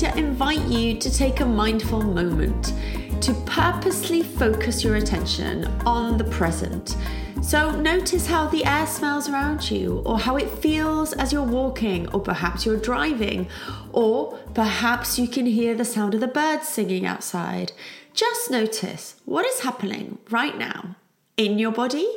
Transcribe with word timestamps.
to 0.00 0.16
invite 0.16 0.66
you 0.66 0.94
to 0.96 1.12
take 1.14 1.40
a 1.40 1.44
mindful 1.44 2.00
moment 2.00 2.72
to 3.20 3.34
purposely 3.44 4.22
focus 4.22 4.82
your 4.82 4.96
attention 4.96 5.66
on 5.84 6.16
the 6.16 6.24
present. 6.24 6.96
So, 7.42 7.78
notice 7.78 8.26
how 8.26 8.46
the 8.46 8.64
air 8.64 8.86
smells 8.86 9.28
around 9.28 9.70
you, 9.70 10.02
or 10.06 10.18
how 10.18 10.38
it 10.38 10.48
feels 10.48 11.12
as 11.12 11.34
you're 11.34 11.42
walking, 11.42 12.08
or 12.14 12.20
perhaps 12.20 12.64
you're 12.64 12.78
driving, 12.78 13.46
or 13.92 14.38
perhaps 14.54 15.18
you 15.18 15.28
can 15.28 15.44
hear 15.44 15.74
the 15.74 15.84
sound 15.84 16.14
of 16.14 16.20
the 16.20 16.28
birds 16.28 16.66
singing 16.66 17.04
outside. 17.04 17.72
Just 18.14 18.50
notice 18.50 19.16
what 19.26 19.44
is 19.44 19.60
happening 19.60 20.16
right 20.30 20.56
now 20.56 20.96
in 21.36 21.58
your 21.58 21.72
body 21.72 22.10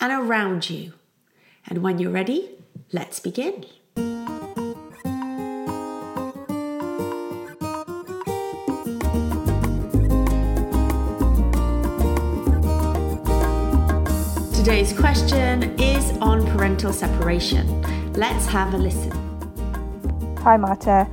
and 0.00 0.10
around 0.10 0.70
you. 0.70 0.94
And 1.66 1.82
when 1.82 1.98
you're 1.98 2.10
ready, 2.10 2.48
let's 2.92 3.20
begin. 3.20 3.66
Today's 14.66 14.92
question 14.92 15.78
is 15.78 16.10
on 16.18 16.44
parental 16.44 16.92
separation. 16.92 17.82
Let's 18.14 18.46
have 18.46 18.74
a 18.74 18.76
listen. 18.76 19.12
Hi 20.38 20.56
Martha. 20.56 21.08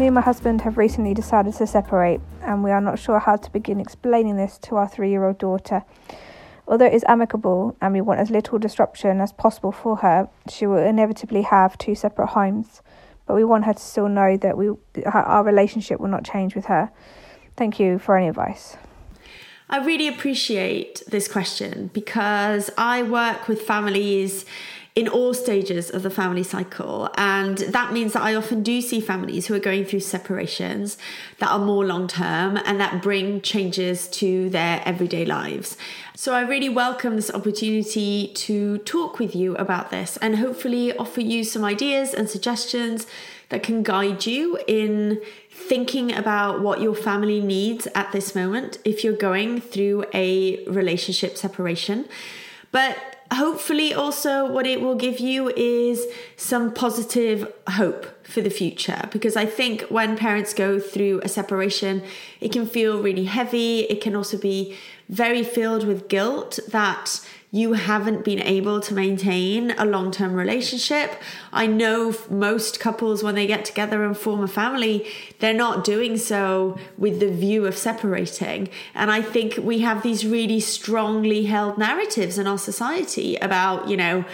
Me 0.00 0.06
and 0.06 0.16
my 0.16 0.20
husband 0.20 0.62
have 0.62 0.76
recently 0.76 1.14
decided 1.14 1.54
to 1.54 1.66
separate, 1.68 2.20
and 2.42 2.64
we 2.64 2.72
are 2.72 2.80
not 2.80 2.98
sure 2.98 3.20
how 3.20 3.36
to 3.36 3.52
begin 3.52 3.78
explaining 3.78 4.34
this 4.34 4.58
to 4.62 4.74
our 4.74 4.88
three 4.88 5.10
year 5.10 5.24
old 5.24 5.38
daughter. 5.38 5.84
Although 6.66 6.86
it 6.86 6.92
is 6.92 7.04
amicable 7.06 7.76
and 7.80 7.94
we 7.94 8.00
want 8.00 8.18
as 8.18 8.32
little 8.32 8.58
disruption 8.58 9.20
as 9.20 9.32
possible 9.32 9.70
for 9.70 9.98
her, 9.98 10.28
she 10.50 10.66
will 10.66 10.84
inevitably 10.84 11.42
have 11.42 11.78
two 11.78 11.94
separate 11.94 12.30
homes. 12.30 12.82
But 13.26 13.36
we 13.36 13.44
want 13.44 13.64
her 13.66 13.74
to 13.74 13.80
still 13.80 14.08
know 14.08 14.36
that 14.38 14.56
we 14.58 14.70
our 15.04 15.44
relationship 15.44 16.00
will 16.00 16.08
not 16.08 16.24
change 16.24 16.56
with 16.56 16.64
her. 16.64 16.90
Thank 17.56 17.78
you 17.78 18.00
for 18.00 18.16
any 18.16 18.26
advice. 18.26 18.76
I 19.70 19.84
really 19.84 20.08
appreciate 20.08 21.02
this 21.06 21.28
question 21.28 21.90
because 21.92 22.70
I 22.78 23.02
work 23.02 23.48
with 23.48 23.60
families 23.60 24.46
in 24.94 25.06
all 25.06 25.34
stages 25.34 25.90
of 25.90 26.02
the 26.02 26.10
family 26.10 26.42
cycle. 26.42 27.10
And 27.16 27.58
that 27.58 27.92
means 27.92 28.14
that 28.14 28.22
I 28.22 28.34
often 28.34 28.62
do 28.62 28.80
see 28.80 29.00
families 29.00 29.46
who 29.46 29.54
are 29.54 29.60
going 29.60 29.84
through 29.84 30.00
separations 30.00 30.96
that 31.38 31.50
are 31.50 31.58
more 31.58 31.84
long 31.84 32.08
term 32.08 32.58
and 32.64 32.80
that 32.80 33.02
bring 33.02 33.42
changes 33.42 34.08
to 34.08 34.48
their 34.50 34.82
everyday 34.86 35.26
lives. 35.26 35.76
So 36.16 36.34
I 36.34 36.40
really 36.40 36.70
welcome 36.70 37.14
this 37.14 37.30
opportunity 37.30 38.32
to 38.34 38.78
talk 38.78 39.18
with 39.18 39.36
you 39.36 39.54
about 39.56 39.90
this 39.90 40.16
and 40.16 40.38
hopefully 40.38 40.96
offer 40.96 41.20
you 41.20 41.44
some 41.44 41.62
ideas 41.62 42.14
and 42.14 42.28
suggestions 42.28 43.06
that 43.50 43.62
can 43.62 43.82
guide 43.82 44.26
you 44.26 44.58
in 44.66 45.20
thinking 45.68 46.14
about 46.14 46.60
what 46.60 46.80
your 46.80 46.94
family 46.94 47.40
needs 47.40 47.86
at 47.94 48.12
this 48.12 48.34
moment 48.34 48.78
if 48.84 49.04
you're 49.04 49.12
going 49.12 49.60
through 49.60 50.04
a 50.14 50.64
relationship 50.66 51.36
separation. 51.36 52.08
But 52.72 52.96
hopefully, 53.32 53.94
also, 53.94 54.50
what 54.50 54.66
it 54.66 54.80
will 54.80 54.94
give 54.94 55.20
you 55.20 55.50
is 55.56 56.06
some 56.36 56.72
positive 56.72 57.52
hope 57.68 58.26
for 58.26 58.40
the 58.40 58.50
future. 58.50 59.08
Because 59.10 59.36
I 59.36 59.46
think 59.46 59.82
when 59.82 60.16
parents 60.16 60.54
go 60.54 60.80
through 60.80 61.20
a 61.22 61.28
separation, 61.28 62.02
it 62.40 62.52
can 62.52 62.66
feel 62.66 63.02
really 63.02 63.24
heavy. 63.24 63.80
It 63.80 64.00
can 64.00 64.14
also 64.16 64.38
be 64.38 64.76
very 65.08 65.42
filled 65.42 65.86
with 65.86 66.08
guilt 66.08 66.58
that 66.68 67.20
you 67.50 67.72
haven't 67.72 68.24
been 68.24 68.40
able 68.40 68.80
to 68.80 68.92
maintain 68.92 69.70
a 69.78 69.84
long 69.84 70.10
term 70.10 70.34
relationship. 70.34 71.12
I 71.52 71.66
know 71.66 72.14
most 72.28 72.78
couples, 72.78 73.22
when 73.22 73.34
they 73.34 73.46
get 73.46 73.64
together 73.64 74.04
and 74.04 74.16
form 74.16 74.42
a 74.42 74.48
family, 74.48 75.06
they're 75.38 75.54
not 75.54 75.82
doing 75.82 76.18
so 76.18 76.78
with 76.98 77.20
the 77.20 77.30
view 77.30 77.64
of 77.64 77.76
separating. 77.76 78.68
And 78.94 79.10
I 79.10 79.22
think 79.22 79.56
we 79.56 79.78
have 79.80 80.02
these 80.02 80.26
really 80.26 80.60
strongly 80.60 81.44
held 81.44 81.78
narratives 81.78 82.36
in 82.36 82.46
our 82.46 82.58
society 82.58 83.36
about, 83.36 83.88
you 83.88 83.96
know, 83.96 84.24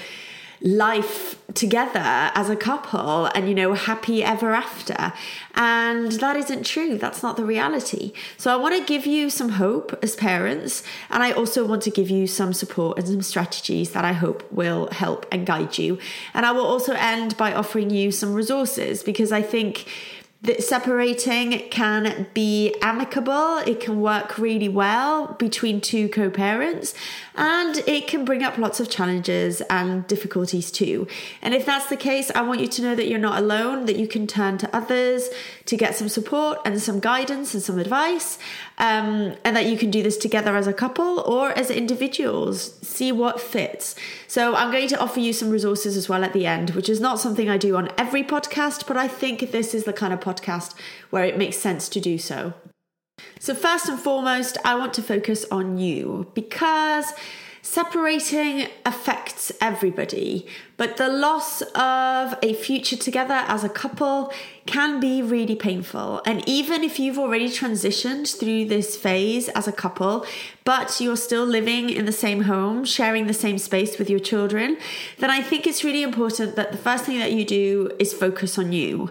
life 0.64 1.36
together 1.52 2.00
as 2.34 2.48
a 2.48 2.56
couple 2.56 3.26
and 3.26 3.46
you 3.46 3.54
know 3.54 3.74
happy 3.74 4.24
ever 4.24 4.54
after. 4.54 5.12
And 5.54 6.10
that 6.12 6.36
isn't 6.36 6.64
true. 6.64 6.96
That's 6.96 7.22
not 7.22 7.36
the 7.36 7.44
reality. 7.44 8.12
So 8.38 8.52
i 8.52 8.56
want 8.56 8.74
to 8.74 8.84
give 8.84 9.06
you 9.06 9.28
some 9.28 9.50
hope 9.50 9.96
as 10.02 10.16
parents 10.16 10.82
and 11.10 11.22
i 11.22 11.30
also 11.32 11.66
want 11.66 11.82
to 11.82 11.90
give 11.90 12.08
you 12.10 12.26
some 12.26 12.52
support 12.52 12.98
and 12.98 13.06
some 13.06 13.22
strategies 13.22 13.92
that 13.92 14.04
i 14.04 14.12
hope 14.12 14.50
will 14.50 14.88
help 14.90 15.26
and 15.30 15.46
guide 15.46 15.76
you. 15.76 15.98
And 16.32 16.46
i 16.46 16.52
will 16.52 16.66
also 16.66 16.94
end 16.94 17.36
by 17.36 17.52
offering 17.52 17.90
you 17.90 18.10
some 18.10 18.32
resources 18.32 19.02
because 19.02 19.32
i 19.32 19.42
think 19.42 19.86
that 20.44 20.62
separating 20.62 21.58
can 21.70 22.26
be 22.34 22.74
amicable, 22.82 23.58
it 23.66 23.80
can 23.80 24.00
work 24.00 24.36
really 24.36 24.68
well 24.68 25.34
between 25.38 25.80
two 25.80 26.08
co 26.08 26.28
parents, 26.28 26.94
and 27.36 27.78
it 27.86 28.06
can 28.06 28.24
bring 28.24 28.42
up 28.42 28.58
lots 28.58 28.80
of 28.80 28.88
challenges 28.88 29.60
and 29.62 30.06
difficulties 30.06 30.70
too. 30.70 31.06
And 31.42 31.52
if 31.54 31.66
that's 31.66 31.86
the 31.86 31.96
case, 31.96 32.30
I 32.34 32.42
want 32.42 32.60
you 32.60 32.68
to 32.68 32.82
know 32.82 32.94
that 32.94 33.08
you're 33.08 33.18
not 33.18 33.38
alone, 33.38 33.86
that 33.86 33.96
you 33.96 34.06
can 34.06 34.26
turn 34.26 34.58
to 34.58 34.76
others 34.76 35.28
to 35.66 35.76
get 35.76 35.96
some 35.96 36.08
support 36.08 36.58
and 36.64 36.80
some 36.80 37.00
guidance 37.00 37.54
and 37.54 37.62
some 37.62 37.78
advice, 37.78 38.38
um, 38.78 39.34
and 39.44 39.56
that 39.56 39.66
you 39.66 39.76
can 39.76 39.90
do 39.90 40.02
this 40.02 40.16
together 40.16 40.56
as 40.56 40.66
a 40.66 40.72
couple 40.72 41.20
or 41.20 41.50
as 41.50 41.70
individuals. 41.70 42.78
See 42.86 43.10
what 43.12 43.40
fits. 43.40 43.94
So, 44.28 44.54
I'm 44.54 44.70
going 44.70 44.88
to 44.88 45.00
offer 45.00 45.20
you 45.20 45.32
some 45.32 45.50
resources 45.50 45.96
as 45.96 46.08
well 46.08 46.24
at 46.24 46.32
the 46.32 46.46
end, 46.46 46.70
which 46.70 46.88
is 46.88 47.00
not 47.00 47.18
something 47.18 47.48
I 47.48 47.56
do 47.56 47.76
on 47.76 47.88
every 47.98 48.22
podcast, 48.22 48.86
but 48.86 48.96
I 48.96 49.08
think 49.08 49.50
this 49.50 49.74
is 49.74 49.84
the 49.84 49.92
kind 49.92 50.12
of 50.12 50.20
podcast 50.20 50.74
where 51.10 51.24
it 51.24 51.38
makes 51.38 51.56
sense 51.56 51.88
to 51.90 52.00
do 52.00 52.18
so. 52.18 52.54
So, 53.44 53.54
first 53.54 53.90
and 53.90 54.00
foremost, 54.00 54.56
I 54.64 54.74
want 54.74 54.94
to 54.94 55.02
focus 55.02 55.44
on 55.50 55.76
you 55.76 56.28
because 56.32 57.12
separating 57.60 58.68
affects 58.86 59.52
everybody, 59.60 60.46
but 60.78 60.96
the 60.96 61.10
loss 61.10 61.60
of 61.74 62.38
a 62.42 62.54
future 62.54 62.96
together 62.96 63.44
as 63.46 63.62
a 63.62 63.68
couple 63.68 64.32
can 64.64 64.98
be 64.98 65.20
really 65.20 65.56
painful. 65.56 66.22
And 66.24 66.42
even 66.48 66.82
if 66.82 66.98
you've 66.98 67.18
already 67.18 67.50
transitioned 67.50 68.34
through 68.40 68.64
this 68.68 68.96
phase 68.96 69.50
as 69.50 69.68
a 69.68 69.72
couple, 69.72 70.24
but 70.64 70.98
you're 70.98 71.14
still 71.14 71.44
living 71.44 71.90
in 71.90 72.06
the 72.06 72.12
same 72.12 72.44
home, 72.44 72.86
sharing 72.86 73.26
the 73.26 73.34
same 73.34 73.58
space 73.58 73.98
with 73.98 74.08
your 74.08 74.20
children, 74.20 74.78
then 75.18 75.28
I 75.28 75.42
think 75.42 75.66
it's 75.66 75.84
really 75.84 76.02
important 76.02 76.56
that 76.56 76.72
the 76.72 76.78
first 76.78 77.04
thing 77.04 77.18
that 77.18 77.32
you 77.32 77.44
do 77.44 77.90
is 77.98 78.14
focus 78.14 78.56
on 78.56 78.72
you 78.72 79.10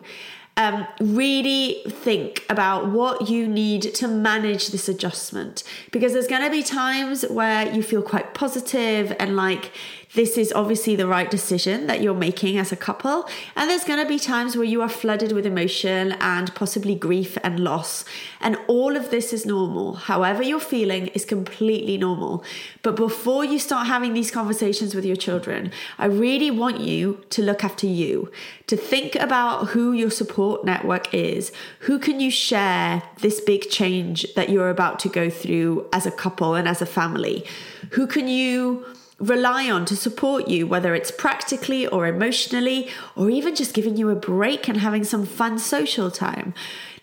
um, 0.55 0.87
really 0.99 1.81
think 1.87 2.45
about 2.49 2.87
what 2.87 3.29
you 3.29 3.47
need 3.47 3.81
to 3.95 4.07
manage 4.07 4.67
this 4.67 4.87
adjustment. 4.87 5.63
Because 5.91 6.13
there's 6.13 6.27
going 6.27 6.43
to 6.43 6.51
be 6.51 6.61
times 6.61 7.23
where 7.23 7.71
you 7.73 7.81
feel 7.81 8.01
quite 8.01 8.33
positive 8.33 9.15
and 9.19 9.35
like 9.35 9.71
this 10.13 10.37
is 10.37 10.53
obviously 10.53 10.95
the 10.95 11.07
right 11.07 11.29
decision 11.29 11.87
that 11.87 12.01
you're 12.01 12.13
making 12.13 12.57
as 12.57 12.71
a 12.71 12.75
couple. 12.75 13.27
And 13.55 13.69
there's 13.69 13.83
going 13.83 13.99
to 13.99 14.07
be 14.07 14.19
times 14.19 14.55
where 14.55 14.65
you 14.65 14.81
are 14.81 14.89
flooded 14.89 15.31
with 15.31 15.45
emotion 15.45 16.11
and 16.19 16.53
possibly 16.53 16.93
grief 16.93 17.37
and 17.43 17.59
loss. 17.59 18.05
And 18.39 18.57
all 18.67 18.95
of 18.95 19.09
this 19.09 19.33
is 19.33 19.45
normal. 19.45 19.95
However, 19.95 20.43
you're 20.43 20.59
feeling 20.59 21.07
is 21.07 21.25
completely 21.25 21.97
normal. 21.97 22.43
But 22.83 22.95
before 22.95 23.43
you 23.43 23.57
start 23.57 23.87
having 23.87 24.13
these 24.13 24.29
conversations 24.29 24.93
with 24.93 25.03
your 25.03 25.15
children, 25.15 25.71
I 25.97 26.05
really 26.05 26.51
want 26.51 26.79
you 26.79 27.23
to 27.31 27.41
look 27.41 27.63
after 27.63 27.87
you, 27.87 28.31
to 28.67 28.77
think 28.77 29.15
about 29.15 29.69
who 29.69 29.93
your 29.93 30.11
support 30.11 30.63
network 30.63 31.11
is. 31.13 31.51
Who 31.79 31.97
can 31.97 32.19
you 32.19 32.29
share 32.29 33.01
this 33.21 33.41
big 33.41 33.69
change 33.69 34.31
that 34.35 34.49
you're 34.49 34.69
about 34.69 34.99
to 34.99 35.09
go 35.09 35.31
through 35.31 35.87
as 35.91 36.05
a 36.05 36.11
couple 36.11 36.53
and 36.53 36.67
as 36.67 36.83
a 36.83 36.85
family? 36.85 37.45
Who 37.91 38.05
can 38.05 38.27
you 38.27 38.85
rely 39.23 39.69
on 39.69 39.85
to 39.85 39.95
support 39.95 40.47
you, 40.47 40.67
whether 40.67 40.93
it's 40.95 41.11
practically 41.11 41.87
or 41.87 42.05
emotionally, 42.07 42.89
or 43.15 43.29
even 43.29 43.55
just 43.55 43.73
giving 43.73 43.97
you 43.97 44.09
a 44.09 44.15
break 44.15 44.67
and 44.67 44.79
having 44.79 45.03
some 45.03 45.25
fun 45.25 45.57
social 45.57 46.11
time. 46.11 46.53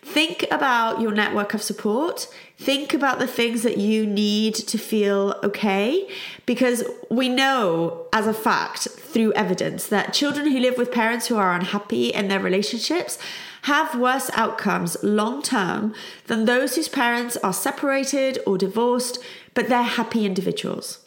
Think 0.03 0.45
about 0.49 0.99
your 0.99 1.11
network 1.11 1.53
of 1.53 1.61
support. 1.61 2.27
Think 2.57 2.93
about 2.93 3.19
the 3.19 3.27
things 3.27 3.61
that 3.61 3.77
you 3.77 4.05
need 4.05 4.55
to 4.55 4.77
feel 4.77 5.35
okay 5.43 6.07
because 6.45 6.83
we 7.09 7.29
know 7.29 8.07
as 8.11 8.25
a 8.25 8.33
fact 8.33 8.87
through 8.89 9.31
evidence 9.33 9.87
that 9.87 10.13
children 10.13 10.49
who 10.51 10.59
live 10.59 10.77
with 10.77 10.91
parents 10.91 11.27
who 11.27 11.37
are 11.37 11.53
unhappy 11.53 12.07
in 12.07 12.29
their 12.29 12.39
relationships 12.39 13.19
have 13.63 13.99
worse 13.99 14.31
outcomes 14.33 14.97
long 15.03 15.41
term 15.43 15.93
than 16.25 16.45
those 16.45 16.75
whose 16.75 16.89
parents 16.89 17.37
are 17.37 17.53
separated 17.53 18.39
or 18.47 18.57
divorced, 18.57 19.19
but 19.53 19.69
they're 19.69 19.83
happy 19.83 20.25
individuals. 20.25 20.97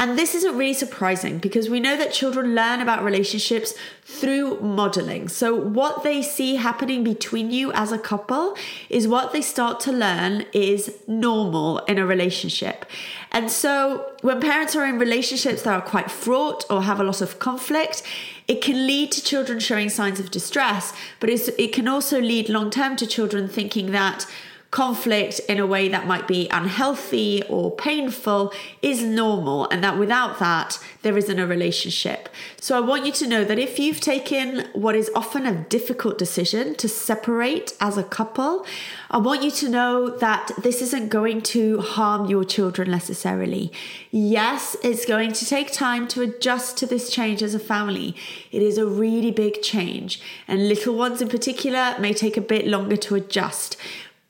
And 0.00 0.18
this 0.18 0.34
isn't 0.34 0.56
really 0.56 0.72
surprising 0.72 1.36
because 1.36 1.68
we 1.68 1.78
know 1.78 1.94
that 1.94 2.10
children 2.10 2.54
learn 2.54 2.80
about 2.80 3.04
relationships 3.04 3.74
through 4.02 4.58
modeling. 4.60 5.28
So, 5.28 5.54
what 5.54 6.04
they 6.04 6.22
see 6.22 6.56
happening 6.56 7.04
between 7.04 7.50
you 7.50 7.70
as 7.72 7.92
a 7.92 7.98
couple 7.98 8.56
is 8.88 9.06
what 9.06 9.34
they 9.34 9.42
start 9.42 9.78
to 9.80 9.92
learn 9.92 10.46
is 10.54 10.96
normal 11.06 11.80
in 11.80 11.98
a 11.98 12.06
relationship. 12.06 12.86
And 13.30 13.50
so, 13.50 14.10
when 14.22 14.40
parents 14.40 14.74
are 14.74 14.86
in 14.86 14.98
relationships 14.98 15.60
that 15.62 15.74
are 15.74 15.82
quite 15.82 16.10
fraught 16.10 16.64
or 16.70 16.82
have 16.84 16.98
a 16.98 17.04
lot 17.04 17.20
of 17.20 17.38
conflict, 17.38 18.02
it 18.48 18.62
can 18.62 18.86
lead 18.86 19.12
to 19.12 19.22
children 19.22 19.60
showing 19.60 19.90
signs 19.90 20.18
of 20.18 20.30
distress, 20.30 20.94
but 21.20 21.28
it 21.28 21.74
can 21.74 21.86
also 21.86 22.22
lead 22.22 22.48
long 22.48 22.70
term 22.70 22.96
to 22.96 23.06
children 23.06 23.48
thinking 23.48 23.92
that 23.92 24.24
conflict 24.70 25.40
in 25.48 25.58
a 25.58 25.66
way 25.66 25.88
that 25.88 26.06
might 26.06 26.28
be 26.28 26.48
unhealthy 26.50 27.42
or 27.48 27.74
painful 27.74 28.52
is 28.82 29.02
normal, 29.02 29.68
and 29.68 29.82
that 29.82 29.98
without 29.98 30.38
that, 30.38 30.78
there 31.02 31.18
isn't 31.18 31.38
a 31.40 31.46
relationship. 31.46 32.28
So, 32.60 32.76
I 32.76 32.80
want 32.80 33.04
you 33.04 33.12
to 33.12 33.26
know 33.26 33.42
that 33.42 33.58
if 33.58 33.78
you've 33.78 34.00
taken 34.00 34.68
what 34.72 34.94
is 34.94 35.10
often 35.14 35.44
a 35.44 35.54
difficult 35.54 36.18
decision 36.18 36.76
to 36.76 36.88
separate 36.88 37.74
as 37.80 37.96
a 37.96 38.04
couple, 38.04 38.64
I 39.10 39.18
want 39.18 39.42
you 39.42 39.50
to 39.50 39.68
know 39.68 40.10
that 40.18 40.52
this 40.62 40.80
isn't 40.82 41.08
going 41.08 41.42
to 41.42 41.80
harm 41.80 42.26
your 42.26 42.44
children 42.44 42.90
necessarily. 42.90 43.72
Yes, 44.12 44.76
it's 44.84 45.04
going 45.04 45.32
to 45.32 45.44
take 45.44 45.72
time 45.72 46.06
to 46.08 46.22
adjust 46.22 46.76
to 46.78 46.86
this 46.86 47.10
change 47.10 47.42
as 47.42 47.54
a 47.54 47.58
family. 47.58 48.14
It 48.52 48.62
is 48.62 48.78
a 48.78 48.86
really 48.86 49.32
big 49.32 49.62
change, 49.62 50.20
and 50.46 50.68
little 50.68 50.94
ones 50.94 51.20
in 51.20 51.28
particular 51.28 51.96
may 51.98 52.12
take 52.12 52.36
a 52.36 52.40
bit 52.40 52.68
longer 52.68 52.96
to 52.98 53.16
adjust. 53.16 53.76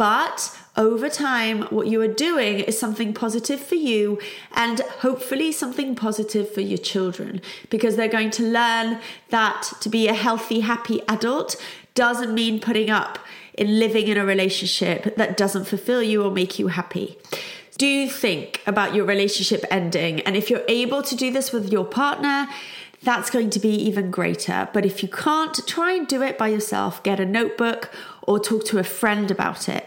But 0.01 0.59
over 0.79 1.11
time, 1.11 1.65
what 1.65 1.87
you 1.87 2.01
are 2.01 2.09
doing 2.09 2.61
is 2.61 2.79
something 2.79 3.13
positive 3.13 3.61
for 3.61 3.75
you 3.75 4.19
and 4.55 4.81
hopefully 5.01 5.53
something 5.53 5.95
positive 5.95 6.51
for 6.51 6.63
your 6.63 6.79
children 6.79 7.43
because 7.69 7.97
they're 7.97 8.09
going 8.09 8.31
to 8.31 8.43
learn 8.43 9.01
that 9.29 9.71
to 9.83 9.91
be 9.91 10.09
a 10.09 10.15
healthy, 10.15 10.61
happy 10.61 11.03
adult 11.07 11.55
doesn't 11.95 12.33
mean 12.33 12.61
putting 12.61 12.89
up 12.89 13.19
in 13.53 13.79
living 13.79 14.09
in 14.09 14.17
a 14.17 14.25
relationship 14.25 15.17
that 15.17 15.37
doesn't 15.37 15.67
fulfill 15.67 16.03
you 16.03 16.25
or 16.25 16.31
make 16.31 16.59
you 16.59 16.69
happy. 16.69 17.19
Do 17.77 18.09
think 18.09 18.63
about 18.67 18.95
your 18.95 19.05
relationship 19.05 19.67
ending, 19.71 20.21
and 20.21 20.35
if 20.35 20.49
you're 20.49 20.65
able 20.67 21.03
to 21.03 21.15
do 21.15 21.31
this 21.31 21.53
with 21.53 21.71
your 21.71 21.85
partner, 21.85 22.49
that's 23.03 23.31
going 23.31 23.51
to 23.51 23.59
be 23.59 23.75
even 23.75 24.11
greater. 24.11 24.69
But 24.73 24.85
if 24.85 25.03
you 25.03 25.09
can't, 25.09 25.59
try 25.67 25.93
and 25.93 26.07
do 26.07 26.23
it 26.23 26.37
by 26.37 26.49
yourself. 26.49 27.03
Get 27.03 27.19
a 27.19 27.25
notebook 27.25 27.91
or 28.31 28.39
talk 28.39 28.65
to 28.65 28.79
a 28.79 28.85
friend 28.85 29.29
about 29.29 29.69
it. 29.69 29.85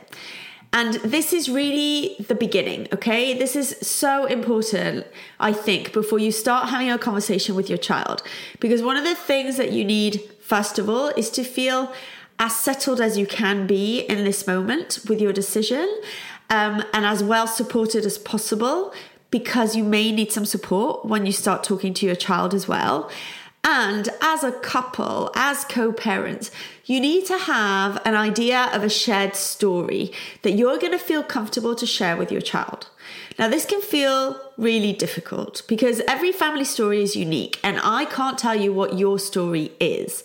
And 0.74 0.95
this 0.95 1.31
is 1.31 1.50
really 1.50 2.18
the 2.19 2.36
beginning, 2.36 2.90
okay? 2.92 3.38
This 3.38 3.56
is 3.56 3.78
so 3.81 4.25
important, 4.25 5.07
I 5.40 5.54
think, 5.54 5.94
before 5.94 6.19
you 6.19 6.31
start 6.31 6.68
having 6.68 6.92
a 6.92 6.98
conversation 6.98 7.56
with 7.56 7.69
your 7.69 7.78
child. 7.78 8.22
Because 8.60 8.81
one 8.81 8.98
of 8.98 9.06
the 9.06 9.16
things 9.16 9.56
that 9.56 9.72
you 9.72 9.86
need, 9.86 10.22
first 10.42 10.78
of 10.78 10.90
all, 10.90 11.07
is 11.10 11.30
to 11.30 11.44
feel 11.45 11.94
as 12.38 12.54
settled 12.57 13.00
as 13.00 13.18
you 13.18 13.25
can 13.25 13.66
be 13.66 14.01
in 14.01 14.25
this 14.25 14.46
moment 14.46 15.00
with 15.07 15.22
your 15.22 15.31
decision 15.31 15.88
um, 16.50 16.84
and 16.92 17.06
as 17.06 17.24
well 17.24 17.48
supported 17.48 18.06
as 18.06 18.18
possible 18.18 18.94
because 19.31 19.75
you 19.75 19.86
may 19.86 20.12
need 20.12 20.34
some 20.34 20.46
support 20.46 21.06
when 21.06 21.25
you 21.25 21.31
start 21.31 21.63
talking 21.63 21.94
to 21.94 22.06
your 22.06 22.16
child 22.16 22.54
as 22.54 22.68
well. 22.68 23.10
And 23.63 24.10
as 24.22 24.44
a 24.44 24.51
couple, 24.51 25.31
as 25.36 25.63
co 25.63 25.94
parents, 25.94 26.51
you 26.86 27.00
need 27.00 27.26
to 27.26 27.38
have 27.38 28.02
an 28.06 28.16
idea 28.16 28.70
of 28.74 28.84
a 28.84 28.90
shared 28.90 29.36
story 29.36 30.12
that 30.42 30.52
you're 30.52 30.78
going 30.78 30.92
to 30.92 31.00
feel 31.00 31.24
comfortable 31.24 31.76
to 31.76 31.86
share 31.86 32.18
with 32.18 32.32
your 32.32 32.42
child. 32.42 32.88
Now, 33.40 33.48
this 33.48 33.66
can 33.66 33.82
feel 33.82 34.40
really 34.58 34.94
difficult 34.94 35.64
because 35.68 36.02
every 36.08 36.32
family 36.32 36.66
story 36.66 37.02
is 37.02 37.16
unique, 37.16 37.60
and 37.64 37.80
I 37.84 38.06
can't 38.06 38.38
tell 38.38 38.56
you 38.56 38.74
what 38.74 38.98
your 38.98 39.18
story 39.18 39.72
is. 39.80 40.24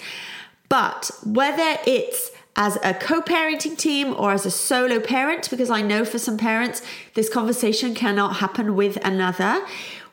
But 0.68 1.10
whether 1.24 1.78
it's 1.86 2.32
as 2.56 2.76
a 2.82 2.92
co 2.92 3.22
parenting 3.22 3.78
team 3.78 4.14
or 4.18 4.32
as 4.32 4.44
a 4.44 4.50
solo 4.50 4.98
parent, 4.98 5.48
because 5.48 5.70
I 5.70 5.80
know 5.80 6.04
for 6.04 6.18
some 6.18 6.36
parents 6.36 6.82
this 7.14 7.28
conversation 7.28 7.94
cannot 7.94 8.36
happen 8.36 8.74
with 8.74 8.98
another 9.04 9.64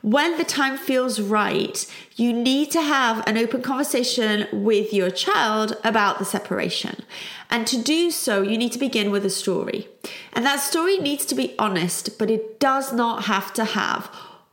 when 0.06 0.38
the 0.38 0.44
time 0.44 0.76
feels 0.76 1.20
right, 1.20 1.84
you 2.14 2.32
need 2.32 2.70
to 2.70 2.80
have 2.80 3.26
an 3.26 3.36
open 3.36 3.60
conversation 3.60 4.46
with 4.52 4.92
your 4.92 5.10
child 5.10 5.76
about 5.82 6.20
the 6.20 6.24
separation. 6.24 7.02
And 7.50 7.66
to 7.66 7.82
do 7.82 8.12
so, 8.12 8.40
you 8.40 8.56
need 8.56 8.70
to 8.70 8.78
begin 8.78 9.10
with 9.10 9.26
a 9.26 9.30
story. 9.30 9.88
And 10.32 10.46
that 10.46 10.60
story 10.60 10.98
needs 10.98 11.26
to 11.26 11.34
be 11.34 11.56
honest, 11.58 12.20
but 12.20 12.30
it 12.30 12.60
does 12.60 12.92
not 12.92 13.24
have 13.24 13.52
to 13.54 13.64
have 13.64 14.08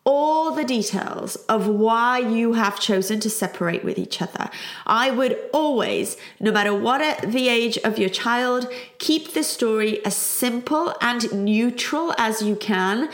all 0.05 0.55
the 0.55 0.63
details 0.63 1.35
of 1.47 1.67
why 1.67 2.17
you 2.17 2.53
have 2.53 2.79
chosen 2.79 3.19
to 3.19 3.29
separate 3.29 3.83
with 3.83 3.99
each 3.99 4.23
other. 4.23 4.49
I 4.87 5.11
would 5.11 5.37
always, 5.53 6.17
no 6.39 6.51
matter 6.51 6.73
what 6.73 7.21
the 7.21 7.47
age 7.47 7.77
of 7.83 7.99
your 7.99 8.09
child, 8.09 8.67
keep 8.97 9.33
the 9.33 9.43
story 9.43 10.03
as 10.03 10.15
simple 10.15 10.95
and 10.99 11.31
neutral 11.45 12.15
as 12.17 12.41
you 12.41 12.55
can 12.55 13.09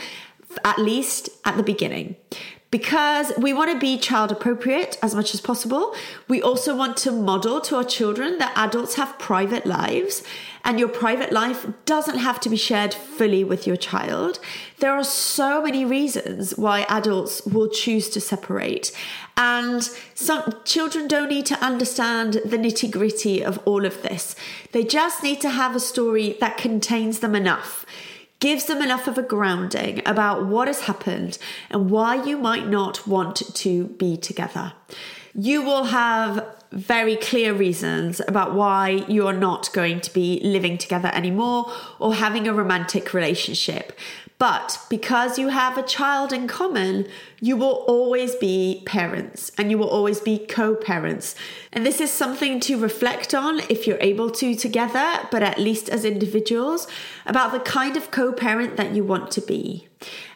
at 0.64 0.78
least 0.78 1.28
at 1.44 1.56
the 1.56 1.62
beginning. 1.62 2.16
Because 2.70 3.32
we 3.36 3.52
want 3.52 3.72
to 3.72 3.78
be 3.78 3.98
child 3.98 4.30
appropriate 4.30 4.96
as 5.02 5.12
much 5.12 5.34
as 5.34 5.40
possible. 5.40 5.92
We 6.28 6.40
also 6.40 6.76
want 6.76 6.96
to 6.98 7.10
model 7.10 7.60
to 7.62 7.76
our 7.76 7.84
children 7.84 8.38
that 8.38 8.52
adults 8.56 8.94
have 8.94 9.18
private 9.18 9.66
lives 9.66 10.22
and 10.64 10.78
your 10.78 10.88
private 10.88 11.32
life 11.32 11.66
doesn't 11.84 12.18
have 12.18 12.38
to 12.40 12.48
be 12.48 12.56
shared 12.56 12.92
fully 12.92 13.44
with 13.44 13.66
your 13.66 13.76
child. 13.76 14.38
There 14.78 14.92
are 14.92 15.04
so 15.04 15.62
many 15.62 15.84
reasons 15.84 16.56
why 16.56 16.86
adults 16.88 17.44
will 17.46 17.68
choose 17.68 18.10
to 18.10 18.20
separate. 18.20 18.92
And 19.36 19.82
some 20.14 20.54
children 20.64 21.08
don't 21.08 21.30
need 21.30 21.46
to 21.46 21.64
understand 21.64 22.34
the 22.44 22.58
nitty 22.58 22.90
gritty 22.90 23.42
of 23.42 23.58
all 23.64 23.86
of 23.86 24.02
this. 24.02 24.36
They 24.72 24.84
just 24.84 25.22
need 25.22 25.40
to 25.40 25.50
have 25.50 25.74
a 25.74 25.80
story 25.80 26.36
that 26.40 26.58
contains 26.58 27.20
them 27.20 27.34
enough 27.34 27.79
gives 28.40 28.64
them 28.64 28.82
enough 28.82 29.06
of 29.06 29.18
a 29.18 29.22
grounding 29.22 30.02
about 30.06 30.46
what 30.46 30.66
has 30.66 30.80
happened 30.82 31.38
and 31.70 31.90
why 31.90 32.22
you 32.24 32.36
might 32.36 32.66
not 32.66 33.06
want 33.06 33.36
to 33.54 33.84
be 33.84 34.16
together. 34.16 34.72
You 35.34 35.62
will 35.62 35.84
have 35.84 36.56
very 36.72 37.16
clear 37.16 37.52
reasons 37.52 38.20
about 38.26 38.54
why 38.54 39.04
you 39.08 39.26
are 39.26 39.34
not 39.34 39.72
going 39.72 40.00
to 40.00 40.12
be 40.12 40.40
living 40.42 40.78
together 40.78 41.10
anymore 41.12 41.70
or 41.98 42.14
having 42.14 42.48
a 42.48 42.54
romantic 42.54 43.12
relationship. 43.12 43.92
But 44.40 44.80
because 44.88 45.38
you 45.38 45.48
have 45.48 45.76
a 45.76 45.82
child 45.82 46.32
in 46.32 46.48
common, 46.48 47.06
you 47.42 47.58
will 47.58 47.84
always 47.86 48.34
be 48.34 48.82
parents 48.86 49.52
and 49.58 49.70
you 49.70 49.76
will 49.76 49.90
always 49.90 50.18
be 50.18 50.38
co 50.38 50.74
parents. 50.74 51.34
And 51.74 51.84
this 51.84 52.00
is 52.00 52.10
something 52.10 52.58
to 52.60 52.78
reflect 52.78 53.34
on 53.34 53.60
if 53.68 53.86
you're 53.86 54.00
able 54.00 54.30
to 54.30 54.54
together, 54.54 55.28
but 55.30 55.42
at 55.42 55.58
least 55.58 55.90
as 55.90 56.06
individuals, 56.06 56.88
about 57.26 57.52
the 57.52 57.60
kind 57.60 57.98
of 57.98 58.10
co 58.10 58.32
parent 58.32 58.78
that 58.78 58.94
you 58.94 59.04
want 59.04 59.30
to 59.32 59.42
be. 59.42 59.88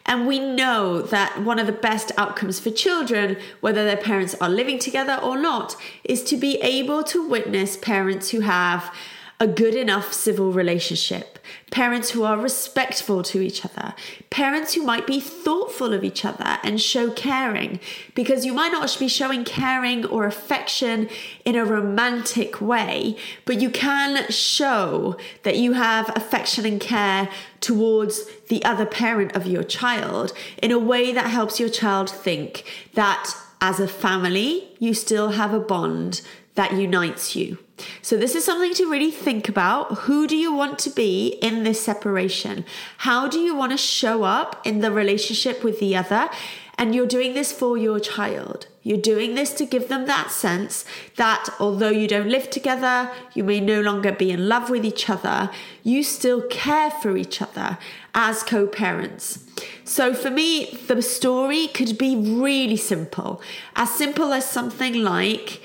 And 0.05 0.27
we 0.27 0.37
know 0.37 1.01
that 1.01 1.41
one 1.41 1.57
of 1.57 1.65
the 1.65 1.73
best 1.73 2.11
outcomes 2.15 2.59
for 2.59 2.69
children, 2.69 3.37
whether 3.61 3.83
their 3.83 3.97
parents 3.97 4.35
are 4.39 4.49
living 4.49 4.77
together 4.77 5.19
or 5.23 5.35
not, 5.35 5.75
is 6.03 6.23
to 6.25 6.37
be 6.37 6.61
able 6.61 7.03
to 7.05 7.27
witness 7.27 7.75
parents 7.75 8.29
who 8.29 8.41
have 8.41 8.93
a 9.37 9.47
good 9.47 9.75
enough 9.75 10.13
civil 10.13 10.53
relationship, 10.53 11.39
parents 11.69 12.11
who 12.11 12.23
are 12.23 12.37
respectful 12.37 13.21
to 13.21 13.41
each 13.41 13.65
other, 13.65 13.93
parents 14.29 14.73
who 14.73 14.83
might 14.83 15.05
be 15.05 15.19
thoughtful 15.19 15.91
of 15.91 16.05
each 16.05 16.23
other 16.23 16.57
and 16.63 16.79
show 16.79 17.11
caring, 17.11 17.79
because 18.13 18.45
you 18.45 18.53
might 18.53 18.71
not 18.71 18.95
be 18.97 19.09
showing 19.09 19.43
caring 19.43 20.05
or 20.05 20.25
affection 20.25 21.09
in 21.43 21.55
a 21.55 21.65
romantic 21.65 22.61
way, 22.61 23.17
but 23.43 23.59
you 23.59 23.69
can 23.69 24.25
show 24.29 25.17
that 25.43 25.57
you 25.57 25.73
have 25.73 26.15
affection 26.15 26.65
and 26.65 26.79
care 26.79 27.29
towards 27.59 28.25
the 28.47 28.63
other 28.63 28.85
parent 28.85 29.35
of 29.35 29.45
your 29.45 29.63
child 29.63 30.31
in 30.63 30.71
a 30.71 30.79
way 30.79 31.11
that 31.11 31.29
helps 31.29 31.59
your 31.59 31.69
child 31.69 32.09
think 32.09 32.63
that 32.93 33.35
as 33.59 33.81
a 33.81 33.87
family, 33.87 34.69
you 34.79 34.93
still 34.93 35.31
have 35.31 35.53
a 35.53 35.59
bond 35.59 36.21
that 36.53 36.73
unites 36.73 37.35
you. 37.35 37.57
So, 38.01 38.17
this 38.17 38.35
is 38.35 38.45
something 38.45 38.73
to 38.75 38.89
really 38.89 39.11
think 39.11 39.49
about. 39.49 39.99
Who 39.99 40.27
do 40.27 40.37
you 40.37 40.53
want 40.53 40.79
to 40.79 40.89
be 40.89 41.39
in 41.41 41.63
this 41.63 41.83
separation? 41.83 42.65
How 42.99 43.27
do 43.27 43.39
you 43.39 43.55
want 43.55 43.71
to 43.71 43.77
show 43.77 44.23
up 44.23 44.61
in 44.65 44.79
the 44.79 44.91
relationship 44.91 45.63
with 45.63 45.79
the 45.79 45.95
other? 45.95 46.29
And 46.77 46.93
you're 46.93 47.07
doing 47.07 47.33
this 47.33 47.51
for 47.51 47.77
your 47.77 47.99
child. 47.99 48.67
You're 48.83 48.97
doing 48.97 49.33
this 49.33 49.53
to 49.53 49.65
give 49.65 49.87
them 49.87 50.05
that 50.05 50.29
sense 50.29 50.85
that 51.15 51.49
although 51.59 51.89
you 51.89 52.07
don't 52.07 52.29
live 52.29 52.49
together, 52.49 53.09
you 53.33 53.43
may 53.43 53.59
no 53.59 53.81
longer 53.81 54.11
be 54.11 54.29
in 54.29 54.47
love 54.47 54.69
with 54.69 54.85
each 54.85 55.09
other, 55.09 55.49
you 55.83 56.03
still 56.03 56.41
care 56.43 56.91
for 56.91 57.17
each 57.17 57.41
other 57.41 57.77
as 58.13 58.43
co 58.43 58.67
parents. 58.67 59.43
So 59.85 60.13
for 60.13 60.29
me, 60.29 60.77
the 60.87 61.01
story 61.01 61.67
could 61.67 61.97
be 61.97 62.15
really 62.15 62.77
simple. 62.77 63.41
As 63.75 63.89
simple 63.89 64.33
as 64.33 64.45
something 64.45 65.01
like, 65.01 65.61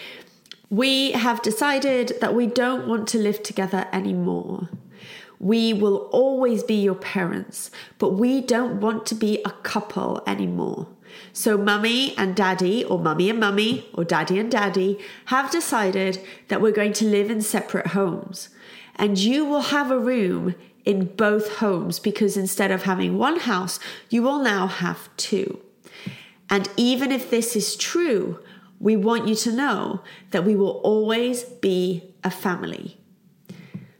we 0.70 1.10
have 1.12 1.42
decided 1.42 2.12
that 2.20 2.34
we 2.34 2.46
don't 2.46 2.86
want 2.86 3.08
to 3.08 3.18
live 3.18 3.42
together 3.42 3.88
anymore. 3.92 4.68
We 5.40 5.72
will 5.72 6.08
always 6.12 6.62
be 6.62 6.74
your 6.74 6.94
parents, 6.94 7.72
but 7.98 8.10
we 8.10 8.40
don't 8.40 8.80
want 8.80 9.04
to 9.06 9.16
be 9.16 9.42
a 9.44 9.50
couple 9.50 10.22
anymore. 10.26 10.86
So, 11.32 11.58
mummy 11.58 12.16
and 12.16 12.36
daddy, 12.36 12.84
or 12.84 13.00
mummy 13.00 13.30
and 13.30 13.40
mummy, 13.40 13.88
or 13.94 14.04
daddy 14.04 14.38
and 14.38 14.50
daddy, 14.50 14.98
have 15.26 15.50
decided 15.50 16.20
that 16.48 16.60
we're 16.60 16.70
going 16.70 16.92
to 16.94 17.04
live 17.04 17.30
in 17.30 17.40
separate 17.40 17.88
homes. 17.88 18.50
And 18.94 19.18
you 19.18 19.44
will 19.44 19.62
have 19.62 19.90
a 19.90 19.98
room 19.98 20.54
in 20.84 21.06
both 21.06 21.56
homes 21.56 21.98
because 21.98 22.36
instead 22.36 22.70
of 22.70 22.84
having 22.84 23.18
one 23.18 23.40
house, 23.40 23.80
you 24.08 24.22
will 24.22 24.38
now 24.38 24.68
have 24.68 25.08
two. 25.16 25.60
And 26.48 26.68
even 26.76 27.10
if 27.10 27.30
this 27.30 27.56
is 27.56 27.76
true, 27.76 28.38
we 28.80 28.96
want 28.96 29.28
you 29.28 29.34
to 29.36 29.52
know 29.52 30.00
that 30.30 30.44
we 30.44 30.56
will 30.56 30.80
always 30.82 31.44
be 31.44 32.14
a 32.24 32.30
family. 32.30 32.96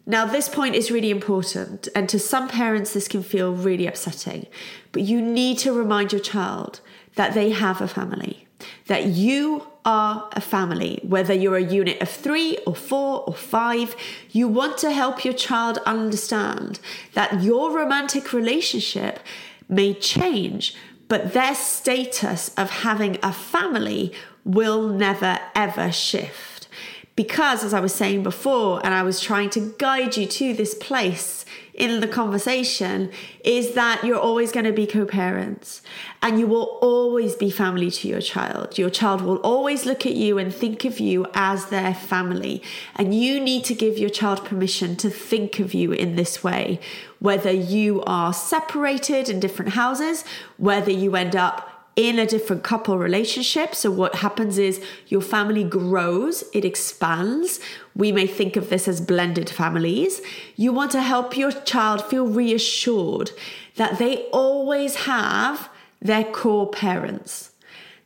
Now, 0.07 0.25
this 0.25 0.49
point 0.49 0.75
is 0.75 0.91
really 0.91 1.11
important, 1.11 1.89
and 1.95 2.09
to 2.09 2.19
some 2.19 2.49
parents, 2.49 2.93
this 2.93 3.07
can 3.07 3.23
feel 3.23 3.53
really 3.53 3.87
upsetting, 3.87 4.47
but 4.91 5.03
you 5.03 5.23
need 5.23 5.59
to 5.59 5.73
remind 5.73 6.11
your 6.11 6.21
child 6.21 6.81
that 7.15 7.35
they 7.35 7.51
have 7.51 7.81
a 7.81 7.87
family, 7.87 8.49
that 8.87 9.07
you 9.07 9.67
are 9.85 10.29
a 10.33 10.41
family, 10.41 11.01
whether 11.03 11.33
you're 11.33 11.57
a 11.57 11.63
unit 11.63 12.01
of 12.03 12.09
three 12.09 12.59
or 12.67 12.75
four 12.75 13.23
or 13.27 13.35
five. 13.35 13.95
You 14.31 14.49
want 14.49 14.79
to 14.79 14.91
help 14.91 15.25
your 15.25 15.35
child 15.35 15.79
understand 15.87 16.81
that 17.15 17.43
your 17.43 17.71
romantic 17.71 18.33
relationship 18.33 19.21
may 19.69 19.95
change, 19.95 20.75
but 21.11 21.33
their 21.33 21.57
status 21.57 22.53
of 22.57 22.71
having 22.71 23.19
a 23.21 23.33
family 23.33 24.13
will 24.45 24.89
never 24.89 25.39
ever 25.57 25.91
shift. 25.91 26.69
Because, 27.17 27.65
as 27.65 27.75
I 27.75 27.81
was 27.81 27.93
saying 27.93 28.23
before, 28.23 28.81
and 28.85 28.95
I 28.95 29.03
was 29.03 29.21
trying 29.21 29.51
to 29.51 29.75
guide 29.77 30.17
you 30.17 30.25
to 30.25 30.55
this 30.55 30.73
place 30.73 31.45
in 31.75 32.01
the 32.01 32.09
conversation, 32.09 33.11
is 33.45 33.75
that 33.75 34.05
you're 34.05 34.19
always 34.19 34.53
going 34.53 34.67
to 34.67 34.73
be 34.73 34.87
co 34.87 35.05
parents 35.05 35.83
and 36.23 36.39
you 36.39 36.47
will 36.47 36.79
always 36.83 37.35
be 37.35 37.51
family 37.51 37.91
to 37.91 38.09
your 38.09 38.21
child. 38.21 38.77
Your 38.77 38.91
child 38.91 39.23
will 39.23 39.39
always 39.39 39.87
look 39.87 40.05
at 40.05 40.15
you 40.15 40.39
and 40.39 40.55
think 40.55 40.85
of 40.85 41.01
you 41.01 41.27
as 41.35 41.67
their 41.67 41.95
family. 41.95 42.63
And 42.97 43.15
you 43.15 43.41
need 43.41 43.65
to 43.65 43.75
give 43.75 43.99
your 43.99 44.11
child 44.11 44.45
permission 44.45 44.97
to 44.97 45.11
think 45.11 45.59
of 45.59 45.73
you 45.73 45.93
in 45.93 46.17
this 46.17 46.45
way, 46.45 46.81
whether 47.19 47.51
you 47.51 48.03
are 48.03 48.33
separated 48.33 49.29
in 49.29 49.41
different 49.41 49.73
houses, 49.73 50.25
whether 50.59 50.91
you 50.91 51.17
end 51.17 51.37
up 51.37 51.70
in 51.97 52.19
a 52.19 52.27
different 52.27 52.63
couple 52.63 52.99
relationship. 52.99 53.75
So, 53.75 53.91
what 53.91 54.17
happens 54.17 54.59
is 54.59 54.83
your 55.09 55.21
family 55.21 55.65
grows, 55.65 56.45
it 56.53 56.65
expands. 56.65 57.61
We 57.95 58.13
may 58.13 58.27
think 58.27 58.57
of 58.57 58.71
this 58.71 58.89
as 58.89 59.01
blended 59.01 59.51
families. 59.51 60.21
You 60.57 60.73
want 60.73 60.93
to 60.93 61.03
help 61.03 61.37
your 61.37 61.53
child 61.53 62.05
feel 62.05 62.27
reassured 62.27 63.33
that 63.77 63.99
they 63.99 64.29
always 64.33 64.95
have 64.97 65.69
their 66.01 66.25
core 66.25 66.71
parents. 66.71 67.51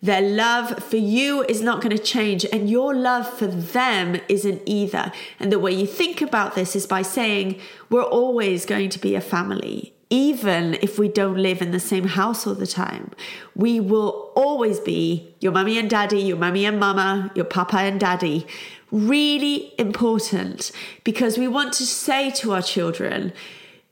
Their 0.02 0.20
love 0.20 0.82
for 0.84 0.98
you 0.98 1.44
is 1.44 1.62
not 1.62 1.80
going 1.80 1.96
to 1.96 2.02
change, 2.02 2.44
and 2.52 2.68
your 2.68 2.94
love 2.94 3.26
for 3.26 3.46
them 3.46 4.20
isn't 4.28 4.60
either. 4.66 5.12
And 5.40 5.50
the 5.50 5.58
way 5.58 5.72
you 5.72 5.86
think 5.86 6.20
about 6.20 6.54
this 6.54 6.76
is 6.76 6.86
by 6.86 7.00
saying, 7.00 7.58
We're 7.88 8.02
always 8.02 8.66
going 8.66 8.90
to 8.90 8.98
be 8.98 9.14
a 9.14 9.20
family 9.22 9.93
even 10.14 10.74
if 10.80 10.96
we 10.96 11.08
don't 11.08 11.36
live 11.36 11.60
in 11.60 11.72
the 11.72 11.80
same 11.80 12.04
house 12.04 12.46
all 12.46 12.54
the 12.54 12.68
time. 12.68 13.10
We 13.56 13.80
will 13.80 14.30
always 14.36 14.78
be 14.78 15.34
your 15.40 15.50
mummy 15.50 15.76
and 15.76 15.90
daddy, 15.90 16.20
your 16.20 16.36
mummy 16.36 16.64
and 16.66 16.78
mama, 16.78 17.32
your 17.34 17.44
papa 17.44 17.78
and 17.78 17.98
daddy. 17.98 18.46
Really 18.92 19.72
important 19.76 20.70
because 21.02 21.36
we 21.36 21.48
want 21.48 21.72
to 21.74 21.84
say 21.84 22.30
to 22.30 22.52
our 22.52 22.62
children, 22.62 23.32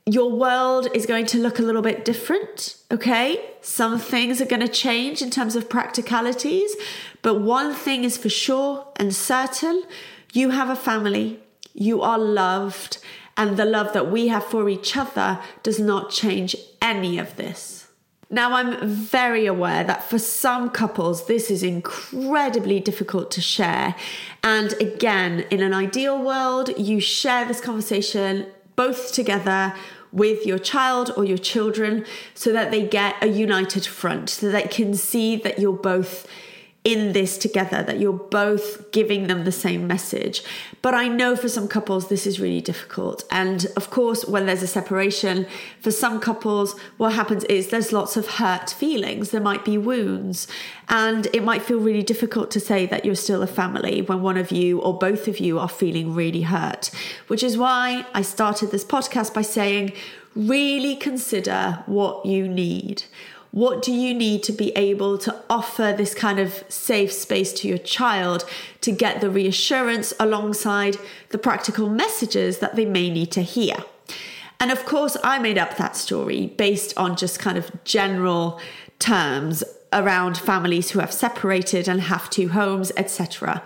your 0.05 0.31
world 0.31 0.87
is 0.93 1.05
going 1.05 1.25
to 1.25 1.37
look 1.37 1.59
a 1.59 1.61
little 1.61 1.81
bit 1.81 2.05
different, 2.05 2.77
okay? 2.89 3.43
Some 3.59 3.99
things 3.99 4.39
are 4.39 4.45
going 4.45 4.61
to 4.61 4.69
change 4.85 5.21
in 5.21 5.29
terms 5.29 5.57
of 5.57 5.69
practicalities, 5.69 6.73
but 7.21 7.41
one 7.41 7.73
thing 7.73 8.05
is 8.05 8.17
for 8.17 8.29
sure 8.29 8.87
and 8.95 9.13
certain 9.13 9.83
you 10.31 10.51
have 10.51 10.69
a 10.69 10.75
family, 10.75 11.41
you 11.73 12.01
are 12.01 12.17
loved, 12.17 12.99
and 13.35 13.57
the 13.57 13.65
love 13.65 13.93
that 13.93 14.11
we 14.11 14.27
have 14.27 14.45
for 14.45 14.69
each 14.69 14.95
other 14.95 15.39
does 15.63 15.79
not 15.79 16.09
change 16.11 16.55
any 16.81 17.17
of 17.17 17.35
this. 17.35 17.87
Now, 18.29 18.53
I'm 18.53 18.87
very 18.87 19.45
aware 19.45 19.83
that 19.83 20.09
for 20.09 20.17
some 20.17 20.71
couples, 20.71 21.27
this 21.27 21.51
is 21.51 21.61
incredibly 21.61 22.79
difficult 22.79 23.29
to 23.31 23.41
share. 23.41 23.95
And 24.43 24.73
again, 24.81 25.41
in 25.51 25.61
an 25.61 25.73
ideal 25.73 26.19
world, 26.19 26.75
you 26.77 26.99
share 26.99 27.45
this 27.45 27.61
conversation 27.61 28.47
both 28.75 29.13
together 29.13 29.75
with 30.11 30.47
your 30.47 30.57
child 30.57 31.11
or 31.15 31.25
your 31.25 31.37
children 31.37 32.05
so 32.33 32.51
that 32.53 32.71
they 32.71 32.87
get 32.87 33.15
a 33.21 33.27
united 33.27 33.85
front, 33.85 34.29
so 34.29 34.49
that 34.49 34.63
they 34.63 34.69
can 34.69 34.95
see 34.95 35.35
that 35.35 35.59
you're 35.59 35.73
both 35.73 36.27
in 36.83 37.13
this 37.13 37.37
together, 37.37 37.81
that 37.81 37.99
you're 37.99 38.11
both 38.11 38.91
giving 38.91 39.27
them 39.27 39.45
the 39.45 39.51
same 39.51 39.87
message. 39.87 40.43
But 40.81 40.93
I 40.93 41.07
know 41.07 41.35
for 41.37 41.47
some 41.47 41.69
couples, 41.69 42.09
this 42.09 42.27
is 42.27 42.41
really 42.41 42.59
difficult. 42.59 43.23
And 43.31 43.67
of 43.77 43.89
course, 43.89 44.25
when 44.25 44.45
there's 44.45 44.63
a 44.63 44.67
separation, 44.67 45.47
for 45.79 45.91
some 45.91 46.19
couples, 46.19 46.77
what 46.97 47.13
happens 47.13 47.45
is 47.45 47.69
there's 47.69 47.93
lots 47.93 48.17
of 48.17 48.27
hurt 48.27 48.69
feelings. 48.69 49.29
There 49.29 49.39
might 49.39 49.63
be 49.63 49.77
wounds. 49.77 50.45
And 50.89 51.27
it 51.33 51.43
might 51.43 51.61
feel 51.61 51.79
really 51.79 52.03
difficult 52.03 52.51
to 52.51 52.59
say 52.59 52.85
that 52.87 53.05
you're 53.05 53.15
still 53.15 53.41
a 53.41 53.47
family 53.47 54.01
when 54.01 54.21
one 54.21 54.37
of 54.37 54.51
you 54.51 54.79
or 54.79 54.97
both 54.97 55.29
of 55.29 55.39
you 55.39 55.59
are 55.59 55.69
feeling 55.69 56.13
really 56.13 56.41
hurt, 56.41 56.91
which 57.27 57.43
is 57.43 57.57
why 57.57 58.05
I 58.13 58.23
started 58.23 58.71
this 58.71 58.83
podcast 58.83 59.33
by 59.33 59.41
saying, 59.41 59.93
really 60.35 60.95
consider 60.95 61.83
what 61.85 62.25
you 62.25 62.47
need. 62.47 63.03
What 63.53 63.83
do 63.83 63.91
you 63.91 64.15
need 64.15 64.41
to 64.43 64.51
be 64.51 64.71
able 64.71 65.19
to 65.19 65.35
offer 65.47 65.93
this 65.95 66.15
kind 66.15 66.39
of 66.39 66.63
safe 66.69 67.13
space 67.13 67.53
to 67.53 67.67
your 67.67 67.77
child 67.77 68.45
to 68.81 68.91
get 68.91 69.21
the 69.21 69.29
reassurance 69.29 70.11
alongside 70.19 70.97
the 71.29 71.37
practical 71.37 71.87
messages 71.87 72.57
that 72.57 72.75
they 72.75 72.85
may 72.85 73.11
need 73.11 73.31
to 73.33 73.43
hear? 73.43 73.75
And 74.59 74.71
of 74.71 74.85
course, 74.85 75.17
I 75.23 75.37
made 75.37 75.59
up 75.59 75.77
that 75.77 75.95
story 75.95 76.47
based 76.47 76.97
on 76.97 77.15
just 77.15 77.37
kind 77.37 77.55
of 77.59 77.69
general 77.83 78.59
terms 78.97 79.63
around 79.91 80.35
families 80.35 80.89
who 80.89 80.99
have 80.99 81.13
separated 81.13 81.87
and 81.87 82.01
have 82.01 82.31
two 82.31 82.49
homes, 82.49 82.91
etc. 82.97 83.61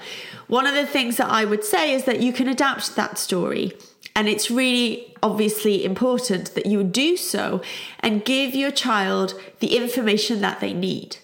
One 0.47 0.67
of 0.67 0.75
the 0.75 0.85
things 0.85 1.15
that 1.15 1.29
I 1.29 1.45
would 1.45 1.63
say 1.63 1.93
is 1.93 2.03
that 2.03 2.19
you 2.19 2.33
can 2.33 2.49
adapt 2.49 2.97
that 2.97 3.17
story 3.17 3.71
and 4.17 4.27
it's 4.27 4.49
really 4.49 5.15
obviously 5.21 5.85
important 5.85 6.55
that 6.55 6.65
you 6.65 6.83
do 6.83 7.15
so 7.15 7.61
and 7.99 8.25
give 8.25 8.55
your 8.55 8.71
child 8.71 9.39
the 9.59 9.77
information 9.77 10.41
that 10.41 10.59
they 10.59 10.73
need. 10.73 11.17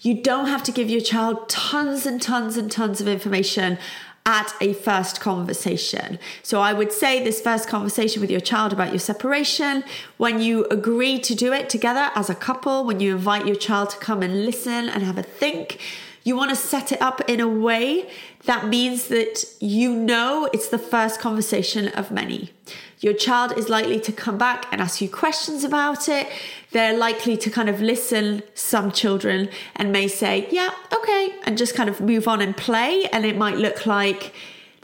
You 0.00 0.22
don't 0.22 0.46
have 0.46 0.62
to 0.62 0.72
give 0.72 0.88
your 0.88 1.00
child 1.00 1.48
tons 1.48 2.06
and 2.06 2.22
tons 2.22 2.56
and 2.56 2.70
tons 2.70 3.00
of 3.00 3.08
information 3.08 3.78
at 4.24 4.54
a 4.60 4.74
first 4.74 5.20
conversation. 5.20 6.20
So 6.44 6.60
I 6.60 6.72
would 6.72 6.92
say 6.92 7.22
this 7.22 7.40
first 7.40 7.68
conversation 7.68 8.20
with 8.20 8.30
your 8.30 8.40
child 8.40 8.72
about 8.72 8.90
your 8.90 9.00
separation, 9.00 9.82
when 10.16 10.40
you 10.40 10.66
agree 10.66 11.18
to 11.18 11.34
do 11.34 11.52
it 11.52 11.68
together 11.68 12.12
as 12.14 12.30
a 12.30 12.34
couple, 12.36 12.84
when 12.84 13.00
you 13.00 13.16
invite 13.16 13.46
your 13.46 13.56
child 13.56 13.90
to 13.90 13.98
come 13.98 14.22
and 14.22 14.44
listen 14.44 14.88
and 14.88 15.02
have 15.02 15.18
a 15.18 15.22
think, 15.22 15.80
you 16.26 16.36
want 16.36 16.50
to 16.50 16.56
set 16.56 16.90
it 16.90 17.00
up 17.00 17.20
in 17.28 17.38
a 17.38 17.46
way 17.46 18.10
that 18.46 18.66
means 18.66 19.06
that 19.08 19.44
you 19.60 19.94
know 19.94 20.48
it's 20.52 20.68
the 20.68 20.78
first 20.78 21.20
conversation 21.20 21.86
of 21.88 22.10
many. 22.10 22.50
Your 22.98 23.14
child 23.14 23.56
is 23.56 23.68
likely 23.68 24.00
to 24.00 24.10
come 24.10 24.36
back 24.36 24.66
and 24.72 24.80
ask 24.80 25.00
you 25.00 25.08
questions 25.08 25.62
about 25.62 26.08
it. 26.08 26.26
They're 26.72 26.98
likely 26.98 27.36
to 27.36 27.48
kind 27.48 27.68
of 27.68 27.80
listen, 27.80 28.42
some 28.54 28.90
children, 28.90 29.50
and 29.76 29.92
may 29.92 30.08
say, 30.08 30.48
Yeah, 30.50 30.70
okay, 30.92 31.34
and 31.44 31.56
just 31.56 31.76
kind 31.76 31.88
of 31.88 32.00
move 32.00 32.26
on 32.26 32.40
and 32.40 32.56
play. 32.56 33.04
And 33.12 33.24
it 33.24 33.36
might 33.36 33.56
look 33.56 33.86
like 33.86 34.34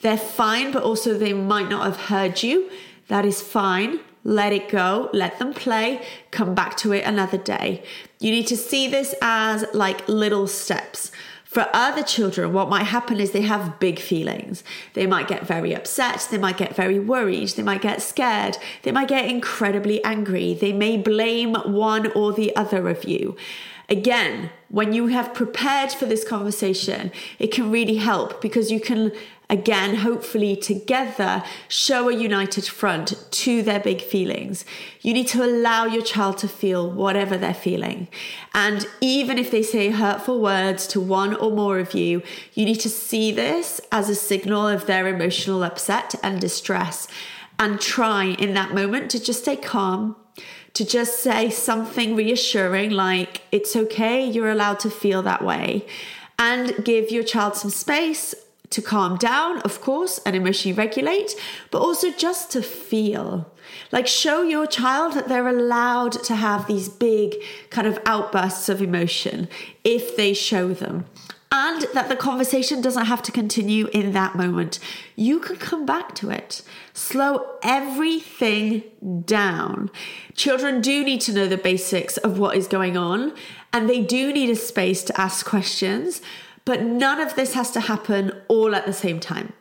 they're 0.02 0.16
fine, 0.16 0.70
but 0.70 0.84
also 0.84 1.18
they 1.18 1.32
might 1.32 1.68
not 1.68 1.84
have 1.84 1.96
heard 2.06 2.44
you. 2.44 2.70
That 3.08 3.24
is 3.24 3.40
fine. 3.40 3.98
Let 4.24 4.52
it 4.52 4.68
go, 4.68 5.10
let 5.12 5.40
them 5.40 5.52
play, 5.52 6.06
come 6.30 6.54
back 6.54 6.76
to 6.78 6.92
it 6.92 7.04
another 7.04 7.38
day. 7.38 7.82
You 8.20 8.30
need 8.30 8.46
to 8.46 8.56
see 8.56 8.86
this 8.86 9.16
as 9.20 9.64
like 9.74 10.06
little 10.08 10.46
steps. 10.46 11.10
For 11.52 11.68
other 11.74 12.02
children, 12.02 12.54
what 12.54 12.70
might 12.70 12.84
happen 12.84 13.20
is 13.20 13.32
they 13.32 13.42
have 13.42 13.78
big 13.78 13.98
feelings. 13.98 14.64
They 14.94 15.06
might 15.06 15.28
get 15.28 15.46
very 15.46 15.74
upset. 15.74 16.26
They 16.30 16.38
might 16.38 16.56
get 16.56 16.74
very 16.74 16.98
worried. 16.98 17.50
They 17.50 17.62
might 17.62 17.82
get 17.82 18.00
scared. 18.00 18.56
They 18.84 18.90
might 18.90 19.08
get 19.08 19.28
incredibly 19.28 20.02
angry. 20.02 20.54
They 20.54 20.72
may 20.72 20.96
blame 20.96 21.52
one 21.52 22.10
or 22.12 22.32
the 22.32 22.56
other 22.56 22.88
of 22.88 23.04
you. 23.04 23.36
Again, 23.90 24.48
when 24.70 24.94
you 24.94 25.08
have 25.08 25.34
prepared 25.34 25.92
for 25.92 26.06
this 26.06 26.26
conversation, 26.26 27.12
it 27.38 27.48
can 27.48 27.70
really 27.70 27.96
help 27.96 28.40
because 28.40 28.70
you 28.70 28.80
can 28.80 29.12
again, 29.52 29.96
hopefully 29.96 30.56
together, 30.56 31.44
show 31.68 32.08
a 32.08 32.14
united 32.14 32.64
front 32.64 33.14
to 33.30 33.62
their 33.62 33.78
big 33.78 34.00
feelings. 34.00 34.64
You 35.02 35.12
need 35.12 35.28
to 35.28 35.44
allow 35.44 35.84
your 35.84 36.02
child 36.02 36.38
to 36.38 36.48
feel 36.48 36.90
whatever 36.90 37.36
they're 37.36 37.52
feeling. 37.52 38.08
And 38.54 38.86
even 39.02 39.36
if 39.36 39.50
they 39.50 39.62
say 39.62 39.90
hurtful 39.90 40.40
words 40.40 40.86
to 40.88 41.00
one 41.02 41.34
or 41.34 41.50
more 41.50 41.78
of 41.78 41.92
you, 41.92 42.22
you 42.54 42.64
need 42.64 42.80
to 42.80 42.88
see 42.88 43.30
this 43.30 43.78
as 43.92 44.08
a 44.08 44.14
signal 44.14 44.66
of 44.66 44.86
their 44.86 45.06
emotional 45.06 45.62
upset 45.62 46.14
and 46.22 46.40
distress 46.40 47.06
and 47.58 47.78
try 47.78 48.24
in 48.24 48.54
that 48.54 48.72
moment 48.72 49.10
to 49.10 49.22
just 49.22 49.42
stay 49.42 49.56
calm. 49.56 50.16
To 50.74 50.86
just 50.86 51.20
say 51.20 51.50
something 51.50 52.16
reassuring 52.16 52.92
like, 52.92 53.42
it's 53.52 53.76
okay, 53.76 54.24
you're 54.24 54.48
allowed 54.48 54.80
to 54.80 54.90
feel 54.90 55.20
that 55.20 55.44
way 55.44 55.84
and 56.38 56.82
give 56.82 57.10
your 57.10 57.22
child 57.22 57.56
some 57.56 57.70
space 57.70 58.34
to 58.72 58.82
calm 58.82 59.16
down, 59.16 59.60
of 59.60 59.80
course, 59.80 60.18
and 60.26 60.34
emotionally 60.34 60.76
regulate, 60.76 61.34
but 61.70 61.80
also 61.80 62.10
just 62.10 62.50
to 62.52 62.62
feel. 62.62 63.52
Like, 63.90 64.06
show 64.06 64.42
your 64.42 64.66
child 64.66 65.14
that 65.14 65.28
they're 65.28 65.48
allowed 65.48 66.12
to 66.24 66.34
have 66.34 66.66
these 66.66 66.88
big 66.88 67.36
kind 67.70 67.86
of 67.86 67.98
outbursts 68.06 68.68
of 68.68 68.82
emotion 68.82 69.48
if 69.84 70.16
they 70.16 70.34
show 70.34 70.72
them. 70.72 71.06
And 71.54 71.86
that 71.92 72.08
the 72.08 72.16
conversation 72.16 72.80
doesn't 72.80 73.04
have 73.04 73.20
to 73.24 73.30
continue 73.30 73.88
in 73.88 74.12
that 74.12 74.34
moment. 74.34 74.78
You 75.16 75.38
can 75.38 75.56
come 75.56 75.84
back 75.84 76.14
to 76.14 76.30
it. 76.30 76.62
Slow 76.94 77.44
everything 77.62 78.84
down. 79.26 79.90
Children 80.34 80.80
do 80.80 81.04
need 81.04 81.20
to 81.22 81.32
know 81.32 81.46
the 81.46 81.58
basics 81.58 82.16
of 82.16 82.38
what 82.38 82.56
is 82.56 82.66
going 82.66 82.96
on, 82.96 83.34
and 83.70 83.86
they 83.86 84.00
do 84.00 84.32
need 84.32 84.48
a 84.48 84.56
space 84.56 85.04
to 85.04 85.20
ask 85.20 85.44
questions. 85.44 86.22
But 86.64 86.82
none 86.82 87.20
of 87.20 87.34
this 87.34 87.54
has 87.54 87.70
to 87.72 87.80
happen 87.80 88.32
all 88.48 88.74
at 88.74 88.86
the 88.86 88.92
same 88.92 89.20
time. 89.20 89.52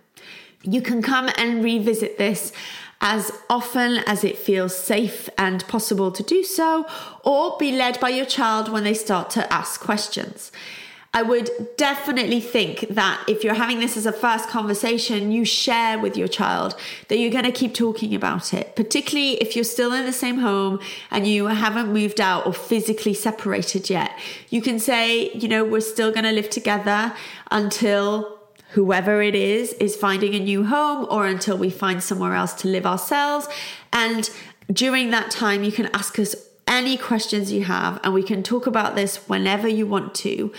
You 0.64 0.82
can 0.82 1.02
come 1.02 1.30
and 1.38 1.64
revisit 1.64 2.18
this 2.18 2.54
as 3.02 3.32
often 3.50 3.98
as 4.06 4.24
it 4.24 4.38
feels 4.38 4.78
safe 4.78 5.28
and 5.38 5.68
possible 5.68 6.12
to 6.12 6.22
do 6.22 6.44
so, 6.44 6.86
or 7.24 7.58
be 7.58 7.72
led 7.72 8.00
by 8.00 8.10
your 8.10 8.28
child 8.28 8.72
when 8.72 8.84
they 8.84 8.94
start 8.94 9.32
to 9.32 9.52
ask 9.52 9.82
questions. 9.82 10.52
I 11.14 11.24
would 11.24 11.50
definitely 11.76 12.40
think 12.40 12.88
that 12.90 13.22
if 13.28 13.44
you're 13.44 13.54
having 13.54 13.82
this 13.82 13.98
as 13.98 14.06
a 14.06 14.14
first 14.14 14.48
conversation, 14.48 15.34
you 15.34 15.44
share 15.44 16.00
with 16.00 16.16
your 16.16 16.30
child 16.30 16.74
that 17.10 17.18
you're 17.18 17.32
going 17.32 17.44
to 17.44 17.52
keep 17.52 17.74
talking 17.74 18.16
about 18.16 18.54
it, 18.54 18.78
particularly 18.78 19.34
if 19.34 19.54
you're 19.54 19.66
still 19.66 19.92
in 19.92 20.06
the 20.06 20.14
same 20.14 20.38
home 20.38 20.80
and 21.10 21.28
you 21.28 21.48
haven't 21.48 21.92
moved 21.92 22.22
out 22.22 22.46
or 22.46 22.54
physically 22.54 23.14
separated 23.14 23.90
yet. 23.90 24.18
You 24.50 24.62
can 24.62 24.80
say, 24.80 25.34
you 25.34 25.50
know, 25.50 25.66
we're 25.66 25.82
still 25.82 26.12
going 26.12 26.24
to 26.24 26.32
live 26.32 26.50
together 26.50 27.14
until 27.50 28.40
whoever 28.70 29.22
it 29.22 29.36
is 29.36 29.74
is 29.74 29.98
finding 29.98 30.34
a 30.34 30.40
new 30.40 30.64
home 30.64 31.06
or 31.10 31.28
until 31.28 31.58
we 31.58 31.70
find 31.70 32.02
somewhere 32.02 32.36
else 32.36 32.54
to 32.54 32.70
live 32.70 32.86
ourselves. 32.86 33.50
And 33.92 34.30
during 34.72 35.10
that 35.10 35.30
time, 35.30 35.66
you 35.66 35.74
can 35.74 35.88
ask 35.88 36.18
us 36.20 36.36
any 36.68 36.96
questions 36.96 37.52
you 37.52 37.66
have 37.66 38.00
and 38.02 38.14
we 38.14 38.24
can 38.24 38.42
talk 38.42 38.66
about 38.66 38.96
this 38.96 39.18
whenever 39.28 39.68
you 39.68 39.86
want 39.86 40.16
to 40.16 40.54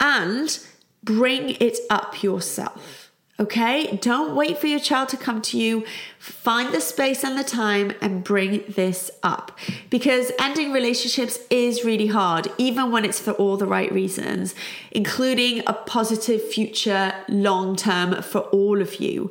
and 0.00 0.58
bring 1.02 1.50
it 1.60 1.78
up 1.90 2.22
yourself. 2.22 3.06
Okay, 3.38 3.98
don't 3.98 4.34
wait 4.34 4.56
for 4.56 4.66
your 4.66 4.80
child 4.80 5.10
to 5.10 5.18
come 5.18 5.42
to 5.42 5.58
you. 5.58 5.84
Find 6.18 6.72
the 6.72 6.80
space 6.80 7.22
and 7.22 7.38
the 7.38 7.44
time 7.44 7.92
and 8.00 8.24
bring 8.24 8.64
this 8.66 9.10
up 9.22 9.52
because 9.90 10.32
ending 10.38 10.72
relationships 10.72 11.38
is 11.50 11.84
really 11.84 12.06
hard, 12.06 12.48
even 12.56 12.90
when 12.90 13.04
it's 13.04 13.20
for 13.20 13.32
all 13.32 13.58
the 13.58 13.66
right 13.66 13.92
reasons, 13.92 14.54
including 14.90 15.62
a 15.66 15.74
positive 15.74 16.42
future 16.42 17.12
long 17.28 17.76
term 17.76 18.22
for 18.22 18.40
all 18.40 18.80
of 18.80 19.00
you. 19.00 19.30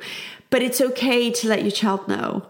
But 0.51 0.61
it's 0.61 0.79
okay 0.81 1.31
to 1.31 1.47
let 1.47 1.63
your 1.63 1.71
child 1.71 2.07
know 2.07 2.45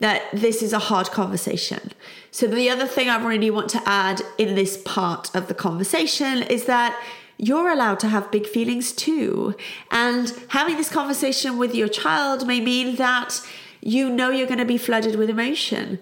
that 0.00 0.24
this 0.34 0.62
is 0.62 0.74
a 0.74 0.78
hard 0.78 1.10
conversation. 1.10 1.92
So, 2.30 2.46
the 2.46 2.68
other 2.68 2.86
thing 2.86 3.08
I 3.08 3.24
really 3.24 3.50
want 3.50 3.70
to 3.70 3.82
add 3.86 4.20
in 4.36 4.54
this 4.54 4.76
part 4.84 5.34
of 5.34 5.48
the 5.48 5.54
conversation 5.54 6.42
is 6.42 6.66
that 6.66 7.02
you're 7.38 7.70
allowed 7.70 8.00
to 8.00 8.08
have 8.08 8.30
big 8.30 8.46
feelings 8.46 8.92
too. 8.92 9.54
And 9.90 10.34
having 10.48 10.76
this 10.76 10.90
conversation 10.90 11.56
with 11.56 11.74
your 11.74 11.88
child 11.88 12.46
may 12.46 12.60
mean 12.60 12.96
that 12.96 13.40
you 13.80 14.10
know 14.10 14.30
you're 14.30 14.46
going 14.46 14.58
to 14.58 14.64
be 14.64 14.76
flooded 14.76 15.14
with 15.14 15.30
emotion. 15.30 16.00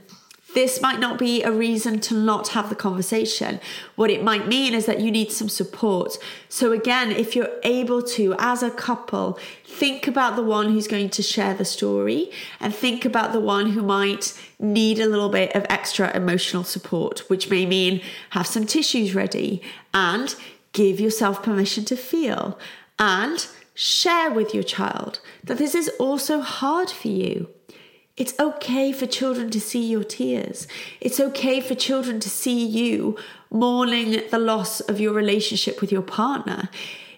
This 0.54 0.80
might 0.80 1.00
not 1.00 1.18
be 1.18 1.42
a 1.42 1.52
reason 1.52 2.00
to 2.00 2.14
not 2.14 2.48
have 2.48 2.70
the 2.70 2.74
conversation. 2.74 3.60
What 3.94 4.10
it 4.10 4.24
might 4.24 4.48
mean 4.48 4.72
is 4.72 4.86
that 4.86 5.00
you 5.00 5.10
need 5.10 5.30
some 5.30 5.50
support. 5.50 6.16
So, 6.48 6.72
again, 6.72 7.10
if 7.12 7.36
you're 7.36 7.50
able 7.62 8.00
to, 8.02 8.34
as 8.38 8.62
a 8.62 8.70
couple, 8.70 9.38
think 9.66 10.08
about 10.08 10.34
the 10.34 10.42
one 10.42 10.72
who's 10.72 10.88
going 10.88 11.10
to 11.10 11.22
share 11.22 11.52
the 11.52 11.66
story 11.66 12.30
and 12.58 12.74
think 12.74 13.04
about 13.04 13.34
the 13.34 13.40
one 13.40 13.72
who 13.72 13.82
might 13.82 14.32
need 14.58 14.98
a 14.98 15.06
little 15.06 15.28
bit 15.28 15.54
of 15.54 15.66
extra 15.68 16.16
emotional 16.16 16.64
support, 16.64 17.28
which 17.28 17.50
may 17.50 17.66
mean 17.66 18.00
have 18.30 18.46
some 18.46 18.64
tissues 18.64 19.14
ready 19.14 19.60
and 19.92 20.36
give 20.76 21.00
yourself 21.00 21.42
permission 21.42 21.86
to 21.86 21.96
feel 21.96 22.58
and 22.98 23.46
share 23.72 24.30
with 24.30 24.52
your 24.54 24.62
child 24.62 25.20
that 25.42 25.56
this 25.56 25.74
is 25.74 25.88
also 25.98 26.40
hard 26.40 26.90
for 26.90 27.08
you. 27.08 27.48
It's 28.18 28.38
okay 28.38 28.92
for 28.92 29.06
children 29.06 29.48
to 29.50 29.60
see 29.60 29.86
your 29.86 30.04
tears. 30.04 30.68
It's 31.00 31.18
okay 31.18 31.60
for 31.60 31.74
children 31.74 32.20
to 32.20 32.28
see 32.28 32.66
you 32.66 33.16
mourning 33.50 34.22
the 34.30 34.38
loss 34.38 34.80
of 34.80 35.00
your 35.00 35.14
relationship 35.14 35.80
with 35.80 35.90
your 35.90 36.02
partner 36.02 36.68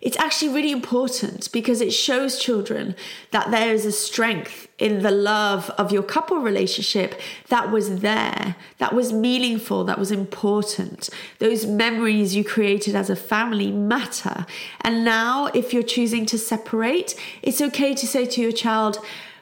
it's 0.01 0.17
actually 0.19 0.53
really 0.55 0.71
important 0.71 1.51
because 1.53 1.81
it 1.81 1.93
shows 1.93 2.39
children 2.39 2.95
that 3.31 3.51
there 3.51 3.73
is 3.73 3.85
a 3.85 3.93
strength 3.93 4.69
in 4.79 5.03
the 5.03 5.11
love 5.11 5.71
of 5.71 5.91
your 5.91 6.03
couple 6.03 6.39
relationship 6.39 7.21
that 7.49 7.71
was 7.71 8.01
there, 8.01 8.57
that 8.79 8.95
was 8.95 9.13
meaningful, 9.13 9.85
that 9.85 9.99
was 9.99 10.13
important. 10.13 11.11
Those 11.39 11.67
memories 11.67 12.37
you 12.37 12.45
created 12.45 12.95
as 12.95 13.11
a 13.11 13.17
family 13.17 13.73
matter. 13.73 14.47
And 14.83 15.05
now, 15.05 15.47
if 15.47 15.73
you're 15.73 15.83
choosing 15.83 16.27
to 16.27 16.39
separate, 16.39 17.15
it's 17.43 17.61
okay 17.61 17.95
to 17.95 18.07
say 18.07 18.27
to 18.27 18.41
your 18.41 18.53
child, 18.53 18.99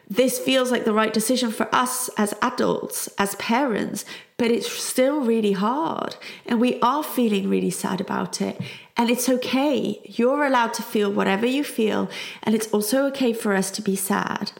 this 0.08 0.38
feels 0.38 0.70
like 0.70 0.84
the 0.84 0.92
right 0.92 1.12
decision 1.12 1.50
for 1.50 1.72
us 1.74 2.08
as 2.16 2.32
adults, 2.40 3.08
as 3.18 3.34
parents, 3.36 4.04
but 4.36 4.50
it's 4.50 4.70
still 4.70 5.20
really 5.20 5.52
hard. 5.52 6.16
And 6.46 6.60
we 6.60 6.78
are 6.80 7.02
feeling 7.02 7.50
really 7.50 7.70
sad 7.70 8.00
about 8.00 8.40
it. 8.40 8.60
And 8.96 9.10
it's 9.10 9.28
okay. 9.28 10.00
You're 10.04 10.46
allowed 10.46 10.72
to 10.74 10.82
feel 10.82 11.12
whatever 11.12 11.46
you 11.46 11.62
feel. 11.62 12.08
And 12.42 12.54
it's 12.54 12.72
also 12.72 13.06
okay 13.08 13.32
for 13.32 13.54
us 13.54 13.70
to 13.72 13.82
be 13.82 13.96
sad. 13.96 14.52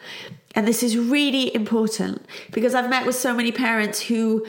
And 0.54 0.66
this 0.66 0.82
is 0.82 0.96
really 0.96 1.54
important 1.54 2.24
because 2.50 2.74
I've 2.74 2.90
met 2.90 3.06
with 3.06 3.14
so 3.14 3.34
many 3.34 3.52
parents 3.52 4.00
who 4.02 4.46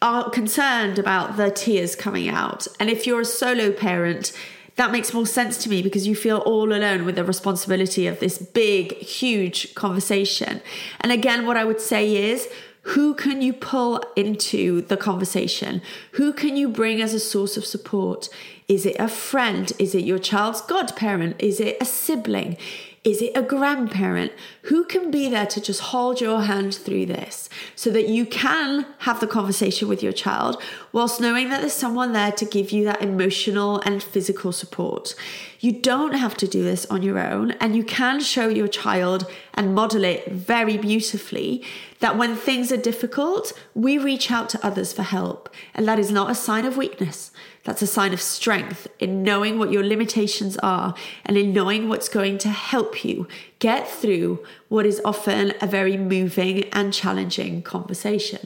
are 0.00 0.28
concerned 0.30 0.98
about 0.98 1.36
the 1.36 1.50
tears 1.50 1.94
coming 1.94 2.28
out. 2.28 2.66
And 2.80 2.90
if 2.90 3.06
you're 3.06 3.20
a 3.20 3.24
solo 3.24 3.70
parent, 3.70 4.32
that 4.76 4.90
makes 4.90 5.12
more 5.12 5.26
sense 5.26 5.58
to 5.58 5.68
me 5.68 5.82
because 5.82 6.06
you 6.06 6.16
feel 6.16 6.38
all 6.38 6.72
alone 6.72 7.04
with 7.04 7.16
the 7.16 7.24
responsibility 7.24 8.06
of 8.06 8.18
this 8.18 8.38
big, 8.38 8.94
huge 8.96 9.74
conversation. 9.74 10.60
And 11.00 11.12
again, 11.12 11.46
what 11.46 11.56
I 11.56 11.64
would 11.64 11.80
say 11.80 12.30
is, 12.30 12.48
who 12.82 13.14
can 13.14 13.42
you 13.42 13.52
pull 13.52 14.02
into 14.16 14.82
the 14.82 14.96
conversation? 14.96 15.82
Who 16.12 16.32
can 16.32 16.56
you 16.56 16.68
bring 16.68 17.00
as 17.00 17.14
a 17.14 17.20
source 17.20 17.56
of 17.56 17.64
support? 17.64 18.28
Is 18.66 18.84
it 18.84 18.96
a 18.98 19.08
friend? 19.08 19.72
Is 19.78 19.94
it 19.94 20.04
your 20.04 20.18
child's 20.18 20.60
godparent? 20.62 21.36
Is 21.38 21.60
it 21.60 21.76
a 21.80 21.84
sibling? 21.84 22.56
Is 23.04 23.20
it 23.20 23.32
a 23.34 23.42
grandparent? 23.42 24.30
Who 24.62 24.84
can 24.84 25.10
be 25.10 25.28
there 25.28 25.46
to 25.46 25.60
just 25.60 25.80
hold 25.80 26.20
your 26.20 26.42
hand 26.42 26.72
through 26.72 27.06
this 27.06 27.48
so 27.74 27.90
that 27.90 28.08
you 28.08 28.24
can 28.24 28.86
have 28.98 29.18
the 29.18 29.26
conversation 29.26 29.88
with 29.88 30.04
your 30.04 30.12
child 30.12 30.62
whilst 30.92 31.20
knowing 31.20 31.48
that 31.48 31.62
there's 31.62 31.72
someone 31.72 32.12
there 32.12 32.30
to 32.30 32.44
give 32.44 32.70
you 32.70 32.84
that 32.84 33.02
emotional 33.02 33.80
and 33.80 34.00
physical 34.04 34.52
support? 34.52 35.16
You 35.58 35.72
don't 35.72 36.14
have 36.14 36.36
to 36.36 36.46
do 36.46 36.62
this 36.62 36.86
on 36.86 37.02
your 37.02 37.18
own, 37.18 37.52
and 37.52 37.74
you 37.74 37.82
can 37.82 38.20
show 38.20 38.48
your 38.48 38.68
child 38.68 39.26
and 39.54 39.74
model 39.74 40.04
it 40.04 40.30
very 40.30 40.76
beautifully 40.76 41.64
that 41.98 42.16
when 42.16 42.36
things 42.36 42.70
are 42.70 42.76
difficult, 42.76 43.52
we 43.74 43.98
reach 43.98 44.30
out 44.30 44.48
to 44.50 44.66
others 44.66 44.92
for 44.92 45.02
help. 45.02 45.48
And 45.74 45.86
that 45.88 45.98
is 45.98 46.10
not 46.10 46.30
a 46.30 46.34
sign 46.34 46.64
of 46.64 46.76
weakness. 46.76 47.32
That's 47.64 47.82
a 47.82 47.86
sign 47.86 48.12
of 48.12 48.20
strength 48.20 48.88
in 48.98 49.22
knowing 49.22 49.58
what 49.58 49.70
your 49.70 49.84
limitations 49.84 50.56
are 50.58 50.94
and 51.24 51.36
in 51.36 51.52
knowing 51.52 51.88
what's 51.88 52.08
going 52.08 52.38
to 52.38 52.48
help 52.48 53.04
you 53.04 53.28
get 53.58 53.88
through 53.88 54.44
what 54.68 54.86
is 54.86 55.00
often 55.04 55.52
a 55.60 55.66
very 55.66 55.96
moving 55.96 56.64
and 56.70 56.92
challenging 56.92 57.62
conversation. 57.62 58.40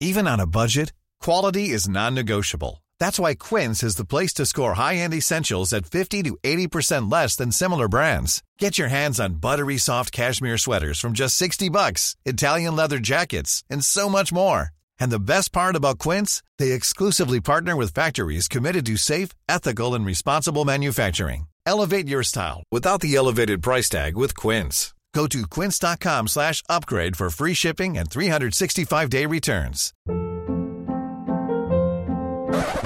Even 0.00 0.28
on 0.28 0.40
a 0.40 0.46
budget, 0.46 0.92
quality 1.20 1.70
is 1.70 1.88
non 1.88 2.14
negotiable. 2.14 2.84
That's 2.98 3.18
why 3.18 3.34
Quince 3.34 3.82
is 3.82 3.96
the 3.96 4.04
place 4.04 4.32
to 4.34 4.46
score 4.46 4.74
high 4.74 4.96
end 4.96 5.14
essentials 5.14 5.72
at 5.72 5.86
50 5.86 6.22
to 6.24 6.36
80% 6.42 7.10
less 7.10 7.34
than 7.36 7.50
similar 7.50 7.88
brands. 7.88 8.42
Get 8.58 8.78
your 8.78 8.88
hands 8.88 9.18
on 9.18 9.40
buttery 9.40 9.78
soft 9.78 10.12
cashmere 10.12 10.58
sweaters 10.58 11.00
from 11.00 11.12
just 11.14 11.36
60 11.36 11.68
bucks, 11.70 12.14
Italian 12.24 12.76
leather 12.76 12.98
jackets, 12.98 13.64
and 13.70 13.84
so 13.84 14.08
much 14.08 14.32
more. 14.32 14.75
And 15.00 15.10
the 15.10 15.18
best 15.18 15.52
part 15.52 15.76
about 15.76 15.98
Quince, 15.98 16.42
they 16.58 16.72
exclusively 16.72 17.40
partner 17.40 17.74
with 17.74 17.94
factories 17.94 18.48
committed 18.48 18.84
to 18.86 18.96
safe, 18.96 19.30
ethical, 19.48 19.94
and 19.94 20.04
responsible 20.06 20.64
manufacturing. 20.64 21.46
Elevate 21.66 22.08
your 22.08 22.22
style 22.22 22.62
without 22.70 23.00
the 23.00 23.14
elevated 23.16 23.62
price 23.62 23.88
tag 23.88 24.16
with 24.16 24.36
Quince. 24.36 24.94
Go 25.16 25.26
to 25.28 25.46
quince.com 25.46 26.28
slash 26.28 26.62
upgrade 26.68 27.16
for 27.16 27.30
free 27.30 27.54
shipping 27.54 27.96
and 27.96 28.10
365-day 28.10 29.24
returns. 29.24 29.94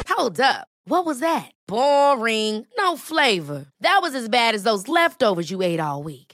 Hold 0.09 0.41
up. 0.41 0.69
What 0.85 1.05
was 1.05 1.19
that? 1.19 1.51
Boring. 1.67 2.67
No 2.79 2.97
flavor. 2.97 3.67
That 3.81 3.99
was 4.01 4.15
as 4.15 4.29
bad 4.29 4.55
as 4.55 4.63
those 4.63 4.87
leftovers 4.87 5.51
you 5.51 5.61
ate 5.61 5.81
all 5.81 6.05
week. 6.05 6.30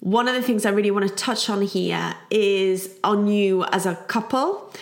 one 0.00 0.28
of 0.28 0.34
the 0.34 0.42
things 0.42 0.64
I 0.64 0.70
really 0.70 0.90
want 0.90 1.08
to 1.08 1.14
touch 1.14 1.48
on 1.50 1.62
here 1.62 2.14
is 2.30 2.98
on 3.04 3.26
you 3.26 3.64
as 3.64 3.86
a 3.86 3.94
couple 3.94 4.72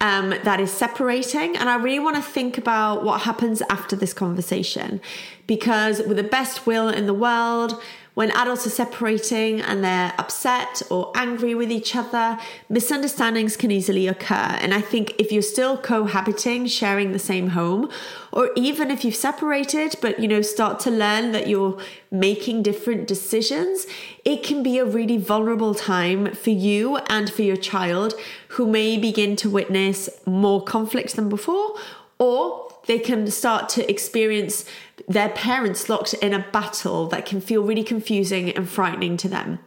um, 0.00 0.30
that 0.44 0.60
is 0.60 0.72
separating. 0.72 1.56
And 1.56 1.68
I 1.68 1.76
really 1.76 1.98
want 1.98 2.16
to 2.16 2.22
think 2.22 2.58
about 2.58 3.04
what 3.04 3.22
happens 3.22 3.60
after 3.68 3.96
this 3.96 4.12
conversation 4.12 5.00
because, 5.46 6.00
with 6.00 6.16
the 6.16 6.22
best 6.22 6.66
will 6.66 6.88
in 6.88 7.06
the 7.06 7.14
world, 7.14 7.80
when 8.18 8.32
adults 8.32 8.66
are 8.66 8.70
separating 8.70 9.60
and 9.60 9.84
they're 9.84 10.12
upset 10.18 10.82
or 10.90 11.12
angry 11.14 11.54
with 11.54 11.70
each 11.70 11.94
other, 11.94 12.36
misunderstandings 12.68 13.56
can 13.56 13.70
easily 13.70 14.08
occur. 14.08 14.58
And 14.60 14.74
I 14.74 14.80
think 14.80 15.14
if 15.20 15.30
you're 15.30 15.40
still 15.40 15.76
cohabiting, 15.76 16.66
sharing 16.66 17.12
the 17.12 17.20
same 17.20 17.50
home, 17.50 17.88
or 18.32 18.50
even 18.56 18.90
if 18.90 19.04
you've 19.04 19.14
separated, 19.14 19.94
but 20.02 20.18
you 20.18 20.26
know, 20.26 20.42
start 20.42 20.80
to 20.80 20.90
learn 20.90 21.30
that 21.30 21.46
you're 21.46 21.78
making 22.10 22.64
different 22.64 23.06
decisions, 23.06 23.86
it 24.24 24.42
can 24.42 24.64
be 24.64 24.78
a 24.78 24.84
really 24.84 25.16
vulnerable 25.16 25.72
time 25.72 26.34
for 26.34 26.50
you 26.50 26.96
and 27.08 27.32
for 27.32 27.42
your 27.42 27.56
child 27.56 28.14
who 28.48 28.66
may 28.66 28.98
begin 28.98 29.36
to 29.36 29.48
witness 29.48 30.10
more 30.26 30.60
conflict 30.60 31.14
than 31.14 31.28
before, 31.28 31.76
or 32.18 32.67
they 32.88 32.98
can 32.98 33.30
start 33.30 33.68
to 33.68 33.88
experience 33.88 34.64
their 35.06 35.28
parents 35.28 35.88
locked 35.88 36.14
in 36.14 36.32
a 36.32 36.44
battle 36.50 37.06
that 37.08 37.26
can 37.26 37.40
feel 37.40 37.62
really 37.62 37.84
confusing 37.84 38.50
and 38.50 38.68
frightening 38.68 39.16
to 39.18 39.28
them. 39.28 39.58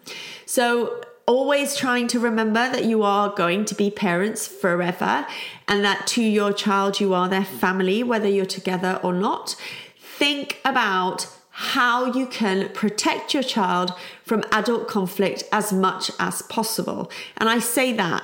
So, 0.45 1.01
always 1.27 1.77
trying 1.77 2.07
to 2.07 2.19
remember 2.19 2.69
that 2.71 2.83
you 2.83 3.03
are 3.03 3.29
going 3.29 3.63
to 3.63 3.75
be 3.75 3.89
parents 3.91 4.47
forever 4.47 5.25
and 5.67 5.85
that 5.85 6.05
to 6.07 6.21
your 6.21 6.51
child 6.51 6.99
you 6.99 7.13
are 7.13 7.29
their 7.29 7.45
family, 7.45 8.03
whether 8.03 8.27
you're 8.27 8.45
together 8.45 8.99
or 9.03 9.13
not. 9.13 9.55
Think 9.99 10.59
about 10.65 11.27
how 11.51 12.11
you 12.11 12.25
can 12.25 12.69
protect 12.69 13.35
your 13.35 13.43
child 13.43 13.93
from 14.25 14.43
adult 14.51 14.87
conflict 14.87 15.43
as 15.51 15.71
much 15.71 16.09
as 16.19 16.41
possible. 16.41 17.09
And 17.37 17.47
I 17.47 17.59
say 17.59 17.93
that 17.93 18.23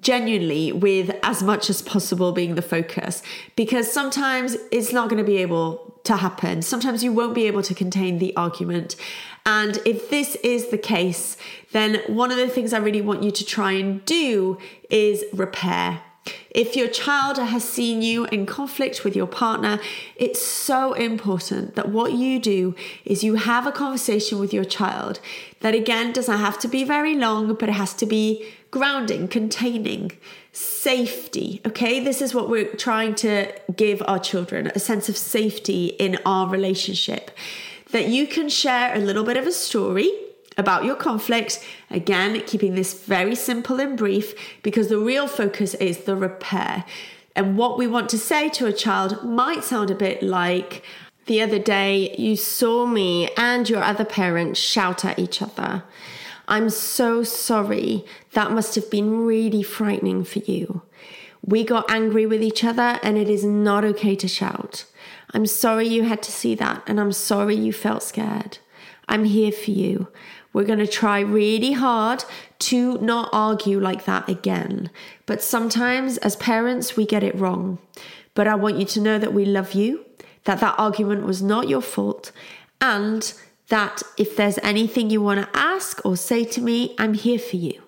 genuinely 0.00 0.72
with 0.72 1.14
as 1.22 1.42
much 1.42 1.70
as 1.70 1.82
possible 1.82 2.32
being 2.32 2.54
the 2.54 2.62
focus 2.62 3.22
because 3.54 3.90
sometimes 3.90 4.56
it's 4.70 4.92
not 4.92 5.08
going 5.08 5.22
to 5.22 5.28
be 5.28 5.38
able 5.38 6.00
to 6.04 6.16
happen. 6.16 6.62
Sometimes 6.62 7.02
you 7.02 7.12
won't 7.12 7.34
be 7.34 7.46
able 7.46 7.62
to 7.62 7.74
contain 7.74 8.18
the 8.18 8.34
argument. 8.36 8.96
And 9.44 9.78
if 9.84 10.08
this 10.10 10.36
is 10.36 10.68
the 10.68 10.78
case, 10.78 11.36
then 11.72 12.02
one 12.06 12.30
of 12.30 12.36
the 12.36 12.48
things 12.48 12.72
I 12.72 12.78
really 12.78 13.00
want 13.00 13.22
you 13.22 13.30
to 13.30 13.44
try 13.44 13.72
and 13.72 14.04
do 14.04 14.58
is 14.90 15.24
repair. 15.32 16.02
If 16.50 16.74
your 16.74 16.88
child 16.88 17.38
has 17.38 17.62
seen 17.62 18.02
you 18.02 18.24
in 18.26 18.46
conflict 18.46 19.04
with 19.04 19.14
your 19.14 19.26
partner, 19.26 19.78
it's 20.16 20.44
so 20.44 20.94
important 20.94 21.74
that 21.76 21.90
what 21.90 22.12
you 22.12 22.40
do 22.40 22.74
is 23.04 23.22
you 23.22 23.34
have 23.34 23.66
a 23.66 23.72
conversation 23.72 24.38
with 24.38 24.52
your 24.52 24.64
child 24.64 25.20
that 25.60 25.74
again 25.74 26.12
doesn't 26.12 26.38
have 26.38 26.58
to 26.60 26.68
be 26.68 26.82
very 26.82 27.14
long, 27.14 27.54
but 27.54 27.68
it 27.68 27.72
has 27.72 27.94
to 27.94 28.06
be 28.06 28.46
grounding, 28.76 29.26
containing, 29.26 30.12
safety. 30.52 31.62
Okay, 31.64 31.98
this 31.98 32.20
is 32.20 32.34
what 32.34 32.50
we're 32.50 32.74
trying 32.74 33.14
to 33.14 33.50
give 33.74 34.02
our 34.06 34.18
children 34.18 34.70
a 34.74 34.78
sense 34.78 35.08
of 35.08 35.16
safety 35.16 35.86
in 35.98 36.18
our 36.26 36.46
relationship. 36.46 37.30
That 37.92 38.08
you 38.08 38.26
can 38.26 38.50
share 38.50 38.94
a 38.94 38.98
little 38.98 39.24
bit 39.24 39.38
of 39.38 39.46
a 39.46 39.52
story 39.52 40.10
about 40.58 40.84
your 40.84 40.94
conflict. 40.94 41.64
Again, 41.90 42.42
keeping 42.46 42.74
this 42.74 42.92
very 43.02 43.34
simple 43.34 43.80
and 43.80 43.96
brief 43.96 44.34
because 44.62 44.88
the 44.88 44.98
real 44.98 45.26
focus 45.26 45.72
is 45.76 46.04
the 46.04 46.14
repair. 46.14 46.84
And 47.34 47.56
what 47.56 47.78
we 47.78 47.86
want 47.86 48.10
to 48.10 48.18
say 48.18 48.50
to 48.50 48.66
a 48.66 48.74
child 48.74 49.24
might 49.24 49.64
sound 49.64 49.90
a 49.90 49.94
bit 49.94 50.22
like, 50.22 50.84
the 51.24 51.40
other 51.40 51.58
day, 51.58 52.14
you 52.18 52.36
saw 52.36 52.84
me 52.84 53.30
and 53.38 53.70
your 53.70 53.82
other 53.82 54.04
parent 54.04 54.58
shout 54.58 55.02
at 55.02 55.18
each 55.18 55.40
other. 55.40 55.82
I'm 56.48 56.70
so 56.70 57.22
sorry. 57.22 58.04
That 58.32 58.52
must 58.52 58.74
have 58.74 58.90
been 58.90 59.26
really 59.26 59.62
frightening 59.62 60.24
for 60.24 60.38
you. 60.40 60.82
We 61.44 61.64
got 61.64 61.90
angry 61.90 62.26
with 62.26 62.42
each 62.42 62.64
other, 62.64 62.98
and 63.02 63.16
it 63.16 63.28
is 63.28 63.44
not 63.44 63.84
okay 63.84 64.16
to 64.16 64.28
shout. 64.28 64.84
I'm 65.32 65.46
sorry 65.46 65.86
you 65.86 66.04
had 66.04 66.22
to 66.22 66.32
see 66.32 66.54
that, 66.56 66.82
and 66.86 67.00
I'm 67.00 67.12
sorry 67.12 67.54
you 67.54 67.72
felt 67.72 68.02
scared. 68.02 68.58
I'm 69.08 69.24
here 69.24 69.52
for 69.52 69.70
you. 69.70 70.08
We're 70.52 70.64
going 70.64 70.78
to 70.78 70.86
try 70.86 71.20
really 71.20 71.72
hard 71.72 72.24
to 72.60 72.98
not 72.98 73.28
argue 73.32 73.78
like 73.78 74.04
that 74.06 74.28
again. 74.28 74.90
But 75.26 75.42
sometimes, 75.42 76.16
as 76.18 76.36
parents, 76.36 76.96
we 76.96 77.06
get 77.06 77.22
it 77.22 77.38
wrong. 77.38 77.78
But 78.34 78.48
I 78.48 78.54
want 78.54 78.78
you 78.78 78.86
to 78.86 79.00
know 79.00 79.18
that 79.18 79.34
we 79.34 79.44
love 79.44 79.74
you, 79.74 80.04
that 80.44 80.60
that 80.60 80.78
argument 80.78 81.26
was 81.26 81.42
not 81.42 81.68
your 81.68 81.82
fault, 81.82 82.32
and 82.80 83.32
that 83.68 84.02
if 84.16 84.36
there's 84.36 84.58
anything 84.58 85.10
you 85.10 85.20
want 85.20 85.40
to 85.40 85.58
ask 85.58 86.04
or 86.04 86.16
say 86.16 86.44
to 86.44 86.60
me, 86.60 86.94
I'm 86.98 87.14
here 87.14 87.38
for 87.38 87.56
you. 87.56 87.82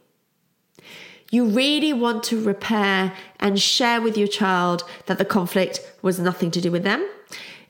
You 1.31 1.45
really 1.45 1.93
want 1.93 2.25
to 2.25 2.43
repair 2.43 3.12
and 3.38 3.61
share 3.61 4.01
with 4.01 4.17
your 4.17 4.29
child 4.29 4.83
that 5.07 5.19
the 5.19 5.25
conflict 5.25 5.81
was 6.01 6.19
nothing 6.19 6.51
to 6.53 6.61
do 6.61 6.73
with 6.73 6.85
them. 6.85 7.07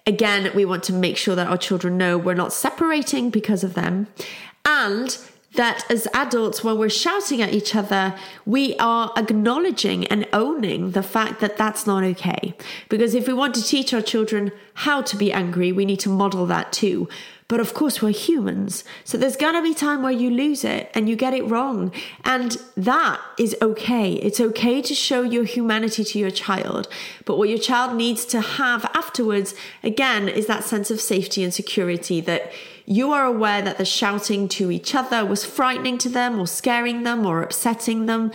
Again, 0.06 0.50
we 0.54 0.64
want 0.64 0.84
to 0.84 0.92
make 0.92 1.16
sure 1.16 1.34
that 1.34 1.48
our 1.48 1.58
children 1.58 1.98
know 1.98 2.16
we're 2.16 2.34
not 2.34 2.52
separating 2.52 3.30
because 3.30 3.64
of 3.64 3.74
them 3.74 4.06
and 4.64 5.18
that 5.54 5.84
as 5.90 6.06
adults, 6.14 6.62
when 6.62 6.78
we're 6.78 6.90
shouting 6.90 7.42
at 7.42 7.52
each 7.52 7.74
other, 7.74 8.14
we 8.44 8.76
are 8.76 9.12
acknowledging 9.16 10.06
and 10.06 10.26
owning 10.32 10.92
the 10.92 11.02
fact 11.02 11.40
that 11.40 11.56
that's 11.56 11.86
not 11.86 12.04
okay. 12.04 12.54
Because 12.88 13.14
if 13.14 13.26
we 13.26 13.32
want 13.32 13.54
to 13.54 13.62
teach 13.62 13.92
our 13.92 14.02
children 14.02 14.52
how 14.74 15.02
to 15.02 15.16
be 15.16 15.32
angry, 15.32 15.72
we 15.72 15.84
need 15.84 16.00
to 16.00 16.10
model 16.10 16.46
that 16.46 16.72
too. 16.72 17.08
But 17.48 17.60
of 17.60 17.72
course, 17.72 18.02
we're 18.02 18.10
humans. 18.10 18.84
So 19.04 19.16
there's 19.16 19.36
going 19.36 19.54
to 19.54 19.62
be 19.62 19.72
time 19.72 20.02
where 20.02 20.12
you 20.12 20.30
lose 20.30 20.64
it 20.64 20.90
and 20.94 21.08
you 21.08 21.16
get 21.16 21.32
it 21.32 21.48
wrong. 21.48 21.92
And 22.22 22.58
that 22.76 23.20
is 23.38 23.56
okay. 23.62 24.12
It's 24.12 24.38
okay 24.38 24.82
to 24.82 24.94
show 24.94 25.22
your 25.22 25.44
humanity 25.44 26.04
to 26.04 26.18
your 26.18 26.30
child. 26.30 26.88
But 27.24 27.38
what 27.38 27.48
your 27.48 27.58
child 27.58 27.96
needs 27.96 28.26
to 28.26 28.42
have 28.42 28.84
afterwards, 28.94 29.54
again, 29.82 30.28
is 30.28 30.46
that 30.46 30.62
sense 30.62 30.90
of 30.90 31.00
safety 31.00 31.42
and 31.42 31.52
security 31.52 32.20
that 32.20 32.52
you 32.84 33.12
are 33.12 33.24
aware 33.24 33.62
that 33.62 33.78
the 33.78 33.84
shouting 33.84 34.46
to 34.48 34.70
each 34.70 34.94
other 34.94 35.24
was 35.24 35.46
frightening 35.46 35.96
to 35.98 36.10
them 36.10 36.38
or 36.38 36.46
scaring 36.46 37.02
them 37.02 37.24
or 37.24 37.42
upsetting 37.42 38.06
them, 38.06 38.30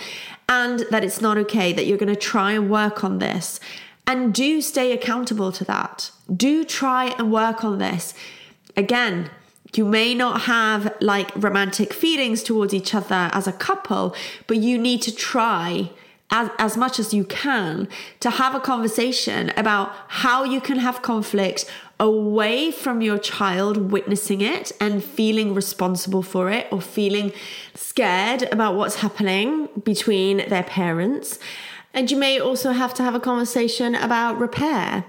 and 0.49 0.85
that 0.89 1.03
it's 1.03 1.21
not 1.21 1.37
okay, 1.37 1.71
that 1.73 1.85
you're 1.85 1.97
going 1.97 2.13
to 2.13 2.19
try 2.19 2.51
and 2.51 2.69
work 2.69 3.03
on 3.03 3.19
this. 3.19 3.59
And 4.05 4.33
do 4.33 4.59
stay 4.61 4.91
accountable 4.91 5.51
to 5.53 5.63
that. 5.65 6.11
Do 6.35 6.63
try 6.65 7.15
and 7.17 7.31
work 7.31 7.63
on 7.63 7.77
this 7.77 8.13
again, 8.75 9.29
you 9.75 9.85
may 9.85 10.13
not 10.13 10.41
have 10.41 10.95
like 11.01 11.31
romantic 11.35 11.93
feelings 11.93 12.43
towards 12.43 12.73
each 12.73 12.93
other 12.93 13.29
as 13.33 13.47
a 13.47 13.53
couple, 13.53 14.15
but 14.47 14.57
you 14.57 14.77
need 14.77 15.01
to 15.01 15.15
try 15.15 15.89
as, 16.29 16.49
as 16.57 16.77
much 16.77 16.99
as 16.99 17.13
you 17.13 17.23
can 17.23 17.87
to 18.19 18.29
have 18.29 18.55
a 18.55 18.59
conversation 18.59 19.51
about 19.55 19.93
how 20.07 20.43
you 20.43 20.59
can 20.59 20.79
have 20.79 21.01
conflict 21.01 21.65
away 21.99 22.71
from 22.71 23.01
your 23.01 23.17
child 23.17 23.91
witnessing 23.91 24.41
it 24.41 24.71
and 24.79 25.03
feeling 25.03 25.53
responsible 25.53 26.23
for 26.23 26.49
it 26.49 26.67
or 26.71 26.81
feeling 26.81 27.31
scared 27.75 28.43
about 28.51 28.75
what's 28.75 28.95
happening 28.95 29.69
between 29.83 30.37
their 30.49 30.63
parents. 30.63 31.39
And 31.93 32.09
you 32.09 32.17
may 32.17 32.39
also 32.39 32.71
have 32.71 32.93
to 32.95 33.03
have 33.03 33.13
a 33.13 33.19
conversation 33.19 33.93
about 33.95 34.39
repair 34.39 35.05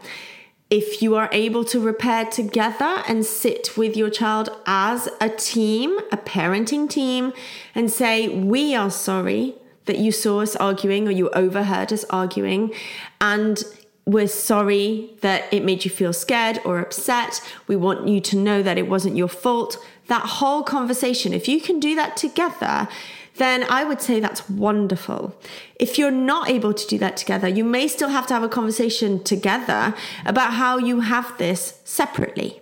if 0.70 1.02
you 1.02 1.14
are 1.14 1.28
able 1.32 1.64
to 1.64 1.78
repair 1.78 2.24
together 2.24 3.02
and 3.06 3.24
sit 3.24 3.76
with 3.76 3.96
your 3.96 4.10
child 4.10 4.48
as 4.66 5.08
a 5.20 5.28
team, 5.28 5.98
a 6.10 6.16
parenting 6.16 6.88
team, 6.88 7.32
and 7.74 7.90
say, 7.90 8.28
We 8.28 8.74
are 8.74 8.90
sorry 8.90 9.54
that 9.84 9.98
you 9.98 10.10
saw 10.10 10.40
us 10.40 10.56
arguing 10.56 11.06
or 11.06 11.10
you 11.10 11.28
overheard 11.30 11.92
us 11.92 12.04
arguing. 12.10 12.72
And 13.20 13.62
we're 14.06 14.28
sorry 14.28 15.10
that 15.20 15.52
it 15.52 15.64
made 15.64 15.84
you 15.84 15.90
feel 15.90 16.12
scared 16.12 16.60
or 16.64 16.78
upset. 16.78 17.40
We 17.66 17.76
want 17.76 18.08
you 18.08 18.20
to 18.20 18.36
know 18.36 18.62
that 18.62 18.78
it 18.78 18.88
wasn't 18.88 19.16
your 19.16 19.28
fault. 19.28 19.78
That 20.08 20.22
whole 20.22 20.62
conversation, 20.62 21.32
if 21.32 21.48
you 21.48 21.60
can 21.60 21.80
do 21.80 21.94
that 21.94 22.16
together, 22.16 22.88
then 23.36 23.64
I 23.64 23.84
would 23.84 24.00
say 24.00 24.20
that's 24.20 24.48
wonderful. 24.48 25.34
If 25.80 25.98
you're 25.98 26.10
not 26.10 26.48
able 26.48 26.72
to 26.72 26.86
do 26.86 26.98
that 26.98 27.16
together, 27.16 27.48
you 27.48 27.64
may 27.64 27.88
still 27.88 28.10
have 28.10 28.26
to 28.28 28.34
have 28.34 28.42
a 28.42 28.48
conversation 28.48 29.22
together 29.24 29.94
about 30.24 30.54
how 30.54 30.78
you 30.78 31.00
have 31.00 31.36
this 31.38 31.80
separately. 31.84 32.60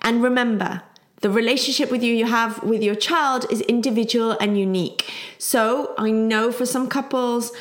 And 0.00 0.22
remember, 0.22 0.82
the 1.20 1.30
relationship 1.30 1.90
with 1.90 2.02
you 2.02 2.14
you 2.14 2.26
have 2.26 2.62
with 2.62 2.82
your 2.82 2.94
child 2.94 3.46
is 3.50 3.60
individual 3.62 4.32
and 4.40 4.58
unique. 4.58 5.10
So 5.38 5.94
I 5.98 6.10
know 6.10 6.52
for 6.52 6.66
some 6.66 6.88
couples, 6.88 7.52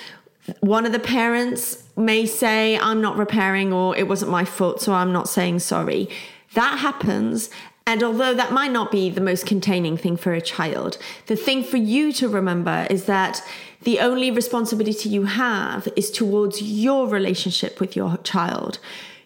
one 0.60 0.86
of 0.86 0.92
the 0.92 1.00
parents 1.00 1.84
may 1.96 2.26
say, 2.26 2.78
I'm 2.78 3.02
not 3.02 3.18
repairing 3.18 3.72
or 3.72 3.96
it 3.96 4.08
wasn't 4.08 4.32
my 4.32 4.46
fault, 4.46 4.82
so 4.82 4.94
I'm 4.94 5.14
not 5.14 5.30
saying 5.30 5.60
sorry. 5.60 6.10
That 6.54 6.80
happens. 6.80 7.50
And 7.86 8.02
although 8.02 8.34
that 8.34 8.54
might 8.54 8.72
not 8.72 8.92
be 8.92 9.10
the 9.10 9.22
most 9.22 9.46
containing 9.46 9.98
thing 9.98 10.16
for 10.16 10.34
a 10.34 10.42
child, 10.42 10.98
the 11.28 11.36
thing 11.36 11.64
for 11.64 11.78
you 11.78 12.14
to 12.14 12.30
remember 12.30 12.88
is 12.90 13.06
that 13.06 13.42
the 13.82 14.00
only 14.00 14.32
responsibility 14.32 15.10
you 15.10 15.26
have 15.26 15.88
is 15.96 16.10
towards 16.10 16.62
your 16.62 17.08
relationship 17.08 17.82
with 17.82 17.96
your 17.96 18.18
child. 18.18 18.80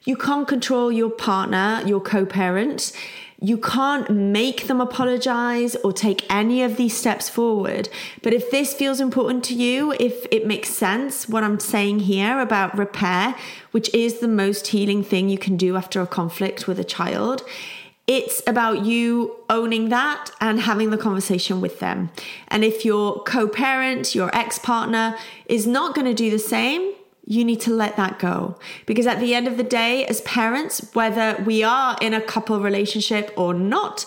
You 0.06 0.16
can't 0.16 0.48
control 0.48 0.92
your 0.92 1.12
partner, 1.12 1.84
your 1.86 2.02
co 2.02 2.26
parent. 2.26 2.92
You 3.40 3.58
can't 3.58 4.10
make 4.10 4.66
them 4.66 4.82
apologize 4.82 5.76
or 5.84 5.94
take 5.94 6.26
any 6.28 6.64
of 6.64 6.78
these 6.78 6.98
steps 6.98 7.30
forward. 7.30 7.88
But 8.24 8.34
if 8.34 8.50
this 8.50 8.74
feels 8.74 9.00
important 9.00 9.44
to 9.46 9.54
you, 9.54 9.94
if 10.00 10.26
it 10.32 10.48
makes 10.48 10.70
sense, 10.70 11.30
what 11.30 11.44
I'm 11.44 11.60
saying 11.60 12.00
here 12.00 12.40
about 12.40 12.76
repair, 12.76 13.36
which 13.70 13.94
is 13.94 14.20
the 14.20 14.28
most 14.28 14.68
healing 14.68 15.04
thing 15.04 15.30
you 15.30 15.38
can 15.38 15.56
do 15.56 15.76
after 15.76 16.02
a 16.02 16.08
conflict 16.08 16.68
with 16.68 16.80
a 16.80 16.84
child, 16.84 17.44
it's 18.08 18.42
about 18.48 18.86
you 18.86 19.36
owning 19.50 19.90
that 19.90 20.32
and 20.40 20.62
having 20.62 20.92
the 20.92 20.98
conversation 20.98 21.60
with 21.60 21.80
them. 21.82 22.10
And 22.48 22.64
if 22.64 22.86
your 22.86 23.22
co 23.24 23.48
parent, 23.48 24.16
your 24.16 24.34
ex 24.34 24.58
partner 24.58 25.16
is 25.46 25.68
not 25.68 25.94
going 25.94 26.08
to 26.08 26.14
do 26.14 26.32
the 26.32 26.40
same, 26.40 26.94
you 27.26 27.44
need 27.44 27.60
to 27.62 27.72
let 27.72 27.98
that 27.98 28.18
go. 28.18 28.58
Because 28.86 29.06
at 29.06 29.20
the 29.20 29.36
end 29.36 29.48
of 29.48 29.58
the 29.58 29.64
day, 29.64 30.06
as 30.06 30.22
parents, 30.22 30.90
whether 30.94 31.44
we 31.46 31.62
are 31.64 31.98
in 32.02 32.14
a 32.14 32.22
couple 32.22 32.60
relationship 32.62 33.34
or 33.36 33.54
not, 33.54 34.06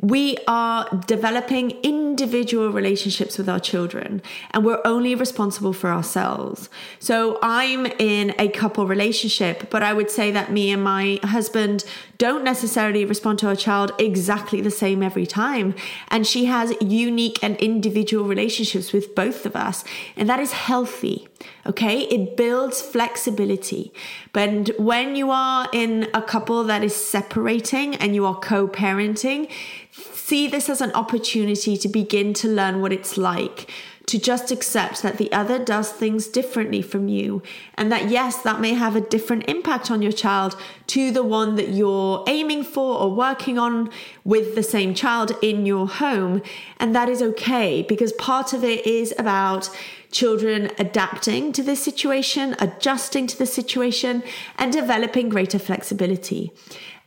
we 0.00 0.36
are 0.46 0.88
developing 1.06 1.70
individual 1.82 2.70
relationships 2.70 3.38
with 3.38 3.48
our 3.48 3.58
children 3.58 4.20
and 4.50 4.64
we're 4.64 4.80
only 4.84 5.14
responsible 5.14 5.72
for 5.72 5.90
ourselves. 5.90 6.68
So 6.98 7.38
I'm 7.42 7.86
in 7.86 8.34
a 8.38 8.48
couple 8.48 8.86
relationship, 8.86 9.70
but 9.70 9.82
I 9.82 9.92
would 9.92 10.10
say 10.10 10.30
that 10.32 10.52
me 10.52 10.70
and 10.70 10.82
my 10.82 11.18
husband 11.22 11.84
don't 12.18 12.44
necessarily 12.44 13.04
respond 13.04 13.38
to 13.40 13.48
our 13.48 13.56
child 13.56 13.92
exactly 13.98 14.60
the 14.60 14.70
same 14.70 15.02
every 15.02 15.26
time. 15.26 15.74
And 16.08 16.26
she 16.26 16.46
has 16.46 16.72
unique 16.80 17.42
and 17.42 17.56
individual 17.56 18.24
relationships 18.24 18.92
with 18.92 19.14
both 19.14 19.46
of 19.46 19.56
us. 19.56 19.84
And 20.16 20.28
that 20.28 20.40
is 20.40 20.52
healthy. 20.52 21.28
Okay. 21.66 22.02
It 22.02 22.36
builds 22.36 22.80
flexibility. 22.80 23.92
But 24.32 24.78
when 24.78 25.16
you 25.16 25.30
are 25.30 25.68
in 25.72 26.08
a 26.14 26.22
couple 26.22 26.64
that 26.64 26.82
is 26.82 26.94
separating 26.94 27.96
and 27.96 28.14
you 28.14 28.24
are 28.24 28.38
co 28.38 28.68
parenting, 28.68 29.50
see 29.90 30.46
this 30.48 30.68
as 30.68 30.80
an 30.80 30.92
opportunity 30.92 31.76
to 31.76 31.88
begin 31.88 32.34
to 32.34 32.48
learn 32.48 32.80
what 32.80 32.92
it's 32.92 33.16
like 33.16 33.70
to 34.06 34.18
just 34.18 34.52
accept 34.52 35.02
that 35.02 35.18
the 35.18 35.30
other 35.32 35.58
does 35.58 35.90
things 35.90 36.28
differently 36.28 36.80
from 36.80 37.08
you. 37.08 37.42
And 37.74 37.90
that, 37.90 38.08
yes, 38.08 38.40
that 38.42 38.60
may 38.60 38.74
have 38.74 38.94
a 38.94 39.00
different 39.00 39.48
impact 39.48 39.90
on 39.90 40.00
your 40.00 40.12
child 40.12 40.56
to 40.88 41.10
the 41.10 41.24
one 41.24 41.56
that 41.56 41.70
you're 41.70 42.22
aiming 42.28 42.62
for 42.62 42.98
or 42.98 43.12
working 43.12 43.58
on 43.58 43.90
with 44.24 44.54
the 44.54 44.62
same 44.62 44.94
child 44.94 45.32
in 45.42 45.66
your 45.66 45.88
home. 45.88 46.40
And 46.78 46.94
that 46.94 47.08
is 47.08 47.20
okay 47.20 47.82
because 47.82 48.12
part 48.12 48.52
of 48.52 48.62
it 48.62 48.86
is 48.86 49.12
about 49.18 49.70
children 50.12 50.70
adapting 50.78 51.52
to 51.52 51.62
this 51.62 51.82
situation, 51.82 52.54
adjusting 52.60 53.26
to 53.26 53.36
the 53.36 53.44
situation, 53.44 54.22
and 54.56 54.72
developing 54.72 55.28
greater 55.28 55.58
flexibility. 55.58 56.52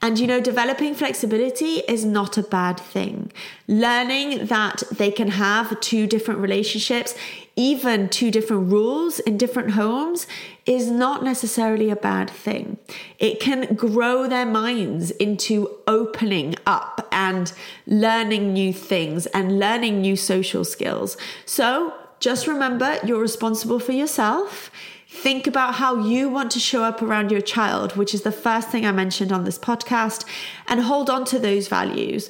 And 0.02 0.18
you 0.18 0.28
know, 0.28 0.40
developing 0.40 0.96
flexibility 0.96 1.80
is 1.88 2.06
not 2.06 2.38
a 2.38 2.44
bad 2.44 2.80
thing. 2.80 3.32
Learning 3.68 4.46
that 4.46 4.84
they 4.92 5.12
can 5.12 5.30
have 5.32 5.80
two 5.82 6.08
different 6.08 6.40
relationships, 6.40 7.16
even 7.58 8.08
two 8.08 8.32
different 8.32 8.72
rules 8.72 9.20
in 9.20 9.38
different 9.38 9.72
homes, 9.72 10.26
is 10.66 10.90
not 10.90 11.22
necessarily 11.24 11.90
a 11.90 11.98
bad 11.98 12.30
thing. 12.30 12.78
It 13.18 13.42
can 13.42 13.76
grow 13.76 14.28
their 14.28 14.46
minds 14.46 15.12
into 15.12 15.70
opening 15.86 16.56
up 16.66 17.06
and 17.12 17.52
learning 17.86 18.54
new 18.54 18.72
things 18.72 19.26
and 19.28 19.60
learning 19.60 20.00
new 20.00 20.16
social 20.16 20.64
skills. 20.64 21.18
So 21.46 21.94
just 22.22 22.48
remember 22.48 23.00
you're 23.04 23.22
responsible 23.22 23.80
for 23.80 23.92
yourself. 23.92 24.72
Think 25.12 25.48
about 25.48 25.76
how 25.76 26.06
you 26.06 26.30
want 26.30 26.52
to 26.52 26.60
show 26.60 26.84
up 26.84 27.02
around 27.02 27.32
your 27.32 27.42
child, 27.42 27.96
which 27.96 28.14
is 28.14 28.22
the 28.22 28.32
first 28.32 28.70
thing 28.70 28.86
I 28.86 28.92
mentioned 28.92 29.32
on 29.32 29.44
this 29.44 29.58
podcast, 29.58 30.24
and 30.68 30.82
hold 30.82 31.10
on 31.10 31.26
to 31.26 31.40
those 31.40 31.68
values. 31.68 32.30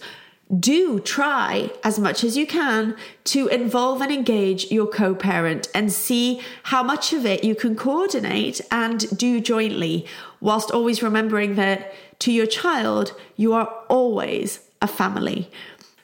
Do 0.57 1.01
try 1.01 1.71
as 1.83 1.99
much 1.99 2.23
as 2.23 2.37
you 2.37 2.47
can 2.47 2.95
to 3.25 3.47
involve 3.49 4.01
and 4.01 4.13
engage 4.13 4.71
your 4.71 4.87
co 4.87 5.13
parent 5.13 5.67
and 5.75 5.91
see 5.91 6.39
how 6.63 6.81
much 6.81 7.11
of 7.11 7.25
it 7.25 7.43
you 7.43 7.53
can 7.53 7.75
coordinate 7.75 8.61
and 8.71 9.15
do 9.15 9.41
jointly, 9.41 10.07
whilst 10.39 10.71
always 10.71 11.03
remembering 11.03 11.55
that 11.55 11.93
to 12.19 12.31
your 12.31 12.47
child, 12.47 13.13
you 13.35 13.51
are 13.53 13.67
always 13.89 14.61
a 14.81 14.87
family. 14.87 15.51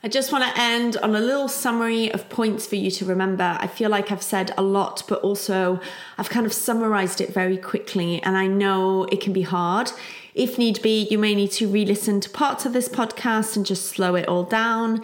I 0.05 0.07
just 0.07 0.31
want 0.31 0.43
to 0.43 0.61
end 0.61 0.97
on 0.97 1.15
a 1.15 1.19
little 1.19 1.47
summary 1.47 2.11
of 2.13 2.29
points 2.29 2.67
for 2.67 2.75
you 2.75 2.91
to 2.91 3.05
remember. 3.05 3.57
I 3.59 3.65
feel 3.65 3.89
like 3.89 4.11
I've 4.11 4.21
said 4.21 4.53
a 4.55 4.61
lot, 4.61 5.01
but 5.07 5.19
also 5.21 5.79
I've 6.19 6.29
kind 6.29 6.45
of 6.45 6.53
summarized 6.53 7.21
it 7.21 7.33
very 7.33 7.57
quickly, 7.57 8.21
and 8.21 8.37
I 8.37 8.45
know 8.45 9.05
it 9.05 9.19
can 9.19 9.33
be 9.33 9.41
hard. 9.41 9.91
If 10.35 10.59
need 10.59 10.79
be, 10.83 11.07
you 11.09 11.17
may 11.17 11.33
need 11.33 11.49
to 11.53 11.67
re 11.67 11.83
listen 11.85 12.21
to 12.21 12.29
parts 12.29 12.67
of 12.67 12.73
this 12.73 12.87
podcast 12.87 13.55
and 13.55 13.65
just 13.65 13.87
slow 13.87 14.13
it 14.13 14.27
all 14.27 14.43
down. 14.43 15.03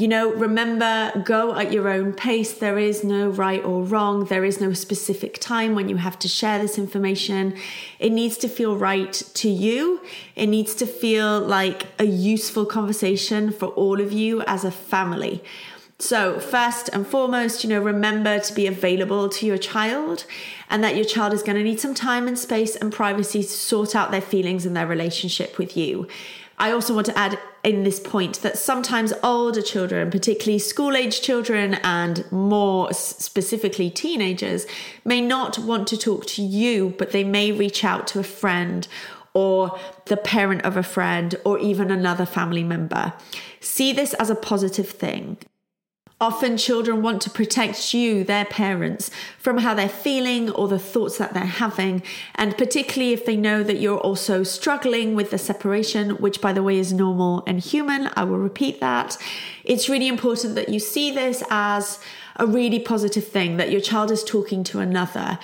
You 0.00 0.08
know, 0.08 0.32
remember, 0.32 1.12
go 1.26 1.54
at 1.54 1.74
your 1.74 1.86
own 1.86 2.14
pace. 2.14 2.54
There 2.54 2.78
is 2.78 3.04
no 3.04 3.28
right 3.28 3.62
or 3.62 3.82
wrong. 3.82 4.24
There 4.24 4.46
is 4.46 4.58
no 4.58 4.72
specific 4.72 5.38
time 5.40 5.74
when 5.74 5.90
you 5.90 5.98
have 5.98 6.18
to 6.20 6.26
share 6.26 6.58
this 6.58 6.78
information. 6.78 7.54
It 7.98 8.10
needs 8.10 8.38
to 8.38 8.48
feel 8.48 8.78
right 8.78 9.12
to 9.12 9.50
you. 9.50 10.00
It 10.36 10.46
needs 10.46 10.74
to 10.76 10.86
feel 10.86 11.38
like 11.40 11.88
a 11.98 12.06
useful 12.06 12.64
conversation 12.64 13.52
for 13.52 13.66
all 13.66 14.00
of 14.00 14.10
you 14.10 14.40
as 14.46 14.64
a 14.64 14.70
family. 14.70 15.44
So, 15.98 16.40
first 16.40 16.88
and 16.94 17.06
foremost, 17.06 17.62
you 17.62 17.68
know, 17.68 17.82
remember 17.82 18.38
to 18.38 18.54
be 18.54 18.66
available 18.66 19.28
to 19.28 19.44
your 19.44 19.58
child 19.58 20.24
and 20.70 20.82
that 20.82 20.96
your 20.96 21.04
child 21.04 21.34
is 21.34 21.42
going 21.42 21.58
to 21.58 21.62
need 21.62 21.78
some 21.78 21.92
time 21.92 22.26
and 22.26 22.38
space 22.38 22.74
and 22.74 22.90
privacy 22.90 23.42
to 23.42 23.48
sort 23.50 23.94
out 23.94 24.10
their 24.10 24.22
feelings 24.22 24.64
and 24.64 24.74
their 24.74 24.86
relationship 24.86 25.58
with 25.58 25.76
you. 25.76 26.08
I 26.60 26.72
also 26.72 26.94
want 26.94 27.06
to 27.06 27.16
add 27.16 27.38
in 27.64 27.84
this 27.84 27.98
point 27.98 28.42
that 28.42 28.58
sometimes 28.58 29.14
older 29.22 29.62
children, 29.62 30.10
particularly 30.10 30.58
school 30.58 30.94
age 30.94 31.22
children 31.22 31.74
and 31.82 32.30
more 32.30 32.92
specifically 32.92 33.88
teenagers, 33.88 34.66
may 35.02 35.22
not 35.22 35.58
want 35.58 35.88
to 35.88 35.96
talk 35.96 36.26
to 36.26 36.42
you, 36.42 36.94
but 36.98 37.12
they 37.12 37.24
may 37.24 37.50
reach 37.50 37.82
out 37.82 38.06
to 38.08 38.18
a 38.18 38.22
friend 38.24 38.86
or 39.32 39.78
the 40.06 40.18
parent 40.18 40.62
of 40.62 40.76
a 40.76 40.82
friend 40.82 41.34
or 41.46 41.58
even 41.58 41.90
another 41.90 42.26
family 42.26 42.62
member. 42.62 43.14
See 43.60 43.94
this 43.94 44.12
as 44.14 44.28
a 44.28 44.34
positive 44.34 44.90
thing. 44.90 45.38
Often 46.20 46.58
children 46.58 47.00
want 47.00 47.22
to 47.22 47.30
protect 47.30 47.94
you, 47.94 48.24
their 48.24 48.44
parents, 48.44 49.10
from 49.38 49.58
how 49.58 49.72
they're 49.72 49.88
feeling 49.88 50.50
or 50.50 50.68
the 50.68 50.78
thoughts 50.78 51.16
that 51.16 51.32
they're 51.32 51.44
having. 51.44 52.02
And 52.34 52.58
particularly 52.58 53.14
if 53.14 53.24
they 53.24 53.36
know 53.36 53.62
that 53.62 53.80
you're 53.80 53.98
also 53.98 54.42
struggling 54.42 55.14
with 55.14 55.30
the 55.30 55.38
separation, 55.38 56.10
which 56.16 56.42
by 56.42 56.52
the 56.52 56.62
way 56.62 56.78
is 56.78 56.92
normal 56.92 57.42
and 57.46 57.58
human. 57.58 58.10
I 58.16 58.24
will 58.24 58.38
repeat 58.38 58.80
that. 58.80 59.16
It's 59.64 59.88
really 59.88 60.08
important 60.08 60.56
that 60.56 60.68
you 60.68 60.78
see 60.78 61.10
this 61.10 61.42
as 61.50 61.98
a 62.36 62.46
really 62.46 62.80
positive 62.80 63.26
thing 63.26 63.56
that 63.56 63.70
your 63.70 63.80
child 63.80 64.10
is 64.10 64.24
talking 64.24 64.64
to 64.64 64.80
another 64.80 65.38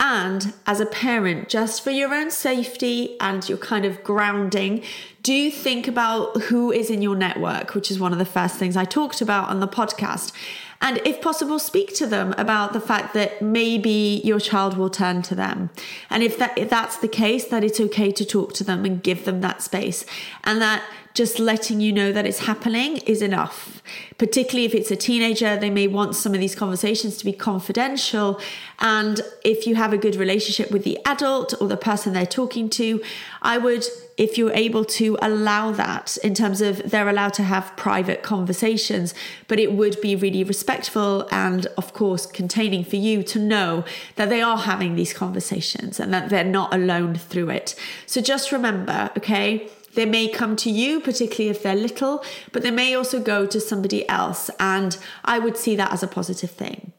and 0.00 0.54
as 0.66 0.80
a 0.80 0.86
parent, 0.86 1.50
just 1.50 1.84
for 1.84 1.90
your 1.90 2.14
own 2.14 2.30
safety 2.30 3.18
and 3.20 3.46
your 3.46 3.58
kind 3.58 3.84
of 3.84 4.02
grounding, 4.02 4.82
do 5.22 5.50
think 5.50 5.86
about 5.86 6.44
who 6.44 6.72
is 6.72 6.88
in 6.88 7.02
your 7.02 7.14
network, 7.14 7.74
which 7.74 7.90
is 7.90 8.00
one 8.00 8.12
of 8.14 8.18
the 8.18 8.24
first 8.24 8.56
things 8.56 8.78
I 8.78 8.86
talked 8.86 9.20
about 9.20 9.50
on 9.50 9.60
the 9.60 9.68
podcast. 9.68 10.32
And 10.80 11.02
if 11.04 11.20
possible, 11.20 11.58
speak 11.58 11.94
to 11.96 12.06
them 12.06 12.34
about 12.38 12.72
the 12.72 12.80
fact 12.80 13.12
that 13.12 13.42
maybe 13.42 14.22
your 14.24 14.40
child 14.40 14.78
will 14.78 14.88
turn 14.88 15.20
to 15.22 15.34
them. 15.34 15.68
And 16.08 16.22
if, 16.22 16.38
that, 16.38 16.56
if 16.56 16.70
that's 16.70 16.96
the 16.96 17.08
case, 17.08 17.44
that 17.48 17.62
it's 17.62 17.78
okay 17.78 18.10
to 18.12 18.24
talk 18.24 18.54
to 18.54 18.64
them 18.64 18.86
and 18.86 19.02
give 19.02 19.26
them 19.26 19.42
that 19.42 19.60
space. 19.60 20.06
And 20.44 20.62
that 20.62 20.82
just 21.14 21.38
letting 21.38 21.80
you 21.80 21.92
know 21.92 22.12
that 22.12 22.26
it's 22.26 22.40
happening 22.40 22.98
is 22.98 23.20
enough. 23.22 23.82
Particularly 24.18 24.64
if 24.64 24.74
it's 24.74 24.90
a 24.90 24.96
teenager, 24.96 25.56
they 25.56 25.70
may 25.70 25.86
want 25.86 26.14
some 26.14 26.34
of 26.34 26.40
these 26.40 26.54
conversations 26.54 27.16
to 27.16 27.24
be 27.24 27.32
confidential. 27.32 28.40
And 28.78 29.20
if 29.44 29.66
you 29.66 29.74
have 29.74 29.92
a 29.92 29.98
good 29.98 30.16
relationship 30.16 30.70
with 30.70 30.84
the 30.84 30.98
adult 31.04 31.54
or 31.60 31.68
the 31.68 31.76
person 31.76 32.12
they're 32.12 32.26
talking 32.26 32.70
to, 32.70 33.02
I 33.42 33.58
would, 33.58 33.84
if 34.16 34.38
you're 34.38 34.52
able 34.52 34.84
to 34.84 35.18
allow 35.20 35.72
that 35.72 36.16
in 36.22 36.34
terms 36.34 36.60
of 36.60 36.90
they're 36.90 37.08
allowed 37.08 37.34
to 37.34 37.42
have 37.42 37.76
private 37.76 38.22
conversations, 38.22 39.12
but 39.48 39.58
it 39.58 39.72
would 39.72 40.00
be 40.00 40.14
really 40.14 40.44
respectful 40.44 41.26
and, 41.32 41.66
of 41.76 41.92
course, 41.92 42.24
containing 42.26 42.84
for 42.84 42.96
you 42.96 43.22
to 43.24 43.38
know 43.38 43.84
that 44.14 44.28
they 44.28 44.42
are 44.42 44.58
having 44.58 44.94
these 44.94 45.12
conversations 45.12 45.98
and 45.98 46.14
that 46.14 46.28
they're 46.28 46.44
not 46.44 46.72
alone 46.72 47.16
through 47.16 47.50
it. 47.50 47.74
So 48.06 48.20
just 48.20 48.52
remember, 48.52 49.10
okay? 49.16 49.68
They 49.94 50.06
may 50.06 50.28
come 50.28 50.56
to 50.56 50.70
you, 50.70 51.00
particularly 51.00 51.50
if 51.50 51.62
they're 51.62 51.74
little, 51.74 52.24
but 52.52 52.62
they 52.62 52.70
may 52.70 52.94
also 52.94 53.20
go 53.20 53.46
to 53.46 53.60
somebody 53.60 54.08
else. 54.08 54.50
And 54.60 54.96
I 55.24 55.38
would 55.38 55.56
see 55.56 55.76
that 55.76 55.92
as 55.92 56.02
a 56.02 56.08
positive 56.08 56.50
thing. 56.50 56.92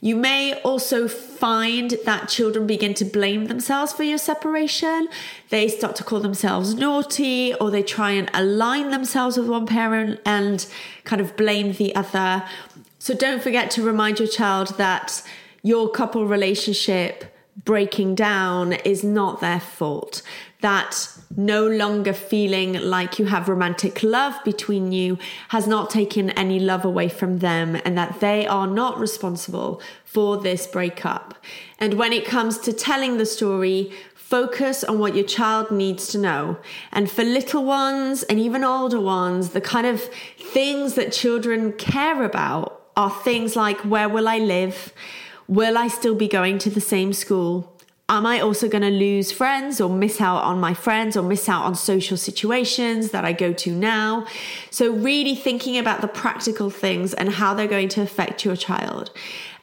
You 0.00 0.14
may 0.14 0.60
also 0.60 1.08
find 1.08 1.92
that 2.04 2.28
children 2.28 2.66
begin 2.66 2.94
to 2.94 3.04
blame 3.04 3.46
themselves 3.46 3.92
for 3.92 4.02
your 4.02 4.18
separation. 4.18 5.08
They 5.48 5.68
start 5.68 5.96
to 5.96 6.04
call 6.04 6.20
themselves 6.20 6.74
naughty 6.74 7.54
or 7.54 7.70
they 7.70 7.82
try 7.82 8.10
and 8.12 8.30
align 8.34 8.90
themselves 8.90 9.38
with 9.38 9.48
one 9.48 9.66
parent 9.66 10.20
and 10.26 10.66
kind 11.04 11.22
of 11.22 11.36
blame 11.36 11.72
the 11.72 11.94
other. 11.96 12.44
So 12.98 13.14
don't 13.14 13.42
forget 13.42 13.70
to 13.72 13.82
remind 13.82 14.18
your 14.18 14.28
child 14.28 14.76
that 14.76 15.22
your 15.62 15.90
couple 15.90 16.26
relationship 16.26 17.24
breaking 17.64 18.14
down 18.14 18.74
is 18.74 19.02
not 19.02 19.40
their 19.40 19.60
fault. 19.60 20.22
That 20.66 21.08
no 21.36 21.64
longer 21.64 22.12
feeling 22.12 22.72
like 22.72 23.20
you 23.20 23.26
have 23.26 23.48
romantic 23.48 24.02
love 24.02 24.34
between 24.44 24.90
you 24.90 25.16
has 25.50 25.68
not 25.68 25.90
taken 25.90 26.30
any 26.30 26.58
love 26.58 26.84
away 26.84 27.08
from 27.08 27.38
them, 27.38 27.80
and 27.84 27.96
that 27.96 28.18
they 28.18 28.48
are 28.48 28.66
not 28.66 28.98
responsible 28.98 29.80
for 30.04 30.38
this 30.38 30.66
breakup. 30.66 31.34
And 31.78 31.94
when 31.94 32.12
it 32.12 32.24
comes 32.24 32.58
to 32.58 32.72
telling 32.72 33.16
the 33.16 33.26
story, 33.26 33.92
focus 34.16 34.82
on 34.82 34.98
what 34.98 35.14
your 35.14 35.28
child 35.38 35.70
needs 35.70 36.08
to 36.08 36.18
know. 36.18 36.58
And 36.90 37.08
for 37.08 37.22
little 37.22 37.64
ones 37.64 38.24
and 38.24 38.40
even 38.40 38.64
older 38.64 39.00
ones, 39.00 39.50
the 39.50 39.60
kind 39.60 39.86
of 39.86 40.00
things 40.56 40.94
that 40.94 41.12
children 41.12 41.74
care 41.74 42.24
about 42.24 42.88
are 42.96 43.10
things 43.22 43.54
like 43.54 43.78
where 43.92 44.08
will 44.08 44.26
I 44.26 44.38
live? 44.38 44.92
Will 45.46 45.78
I 45.78 45.86
still 45.86 46.16
be 46.16 46.26
going 46.26 46.58
to 46.58 46.70
the 46.70 46.80
same 46.80 47.12
school? 47.12 47.75
Am 48.08 48.24
I 48.24 48.38
also 48.38 48.68
going 48.68 48.82
to 48.82 48.90
lose 48.90 49.32
friends 49.32 49.80
or 49.80 49.90
miss 49.90 50.20
out 50.20 50.44
on 50.44 50.60
my 50.60 50.74
friends 50.74 51.16
or 51.16 51.24
miss 51.24 51.48
out 51.48 51.64
on 51.64 51.74
social 51.74 52.16
situations 52.16 53.10
that 53.10 53.24
I 53.24 53.32
go 53.32 53.52
to 53.54 53.72
now? 53.72 54.26
So, 54.70 54.92
really 54.92 55.34
thinking 55.34 55.76
about 55.76 56.02
the 56.02 56.08
practical 56.08 56.70
things 56.70 57.14
and 57.14 57.30
how 57.30 57.52
they're 57.52 57.66
going 57.66 57.88
to 57.90 58.02
affect 58.02 58.44
your 58.44 58.54
child. 58.54 59.10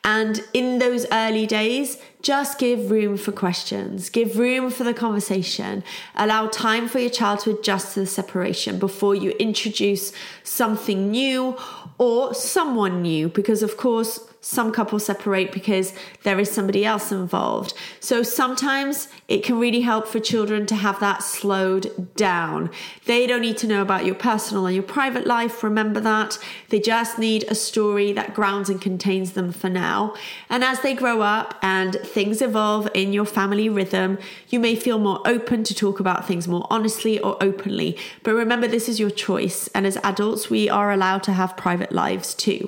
And 0.04 0.44
in 0.52 0.80
those 0.80 1.06
early 1.10 1.46
days, 1.46 1.98
just 2.22 2.60
give 2.60 2.92
room 2.92 3.16
for 3.16 3.32
questions, 3.32 4.10
give 4.10 4.38
room 4.38 4.70
for 4.70 4.84
the 4.84 4.94
conversation, 4.94 5.82
allow 6.14 6.48
time 6.48 6.90
for 6.90 7.00
your 7.00 7.10
child 7.10 7.40
to 7.42 7.58
adjust 7.58 7.94
to 7.94 8.02
the 8.02 8.06
separation 8.06 8.78
before 8.78 9.16
you 9.16 9.32
introduce 9.40 10.12
something 10.44 11.12
new 11.12 11.56
or 11.98 12.34
someone 12.34 13.02
new, 13.02 13.30
because 13.30 13.64
of 13.64 13.78
course, 13.78 14.20
some 14.44 14.74
couples 14.74 15.06
separate 15.06 15.54
because 15.54 15.94
there 16.24 16.38
is 16.38 16.52
somebody 16.52 16.84
else 16.84 17.14
involved. 17.14 17.74
So 18.02 18.24
sometimes 18.24 19.08
it 19.30 19.42
can 19.42 19.58
really 19.58 19.80
help 19.80 20.06
for 20.06 20.20
children 20.20 20.66
to 20.66 20.76
have 20.76 21.00
that 21.00 21.24
slowed 21.24 22.14
down. 22.18 22.70
They 23.06 23.26
don't 23.26 23.40
need 23.40 23.58
to 23.60 23.68
know 23.68 23.82
about 23.82 24.06
your 24.06 24.16
personal 24.16 24.66
and 24.66 24.76
your 24.76 24.84
private 24.84 25.26
life, 25.26 25.64
remember 25.64 26.02
that. 26.02 26.38
They 26.68 26.82
just 26.82 27.18
need 27.18 27.46
a 27.48 27.56
story 27.56 28.12
that 28.12 28.34
grounds 28.34 28.70
and 28.70 28.82
contains 28.82 29.32
them 29.32 29.54
for 29.54 29.70
now. 29.70 30.14
And 30.50 30.62
as 30.62 30.82
they 30.82 30.94
grow 30.94 31.22
up 31.22 31.58
and 31.62 31.96
things 32.04 32.42
evolve 32.42 32.90
in 32.94 33.14
your 33.14 33.26
family 33.26 33.70
rhythm, 33.70 34.18
you 34.50 34.60
may 34.60 34.76
feel 34.76 35.00
more 35.00 35.22
open 35.26 35.64
to 35.64 35.74
talk 35.74 36.02
about 36.02 36.28
things 36.28 36.50
more 36.50 36.68
honestly 36.70 37.18
or 37.18 37.42
openly. 37.42 37.98
But 38.24 38.34
remember, 38.34 38.68
this 38.68 38.90
is 38.90 39.00
your 39.00 39.10
choice. 39.10 39.70
And 39.70 39.88
as 39.88 39.96
adults, 40.04 40.50
we 40.50 40.70
are 40.70 40.92
allowed 40.92 41.24
to 41.24 41.32
have 41.32 41.56
private 41.56 41.94
lives 41.94 42.34
too. 42.34 42.68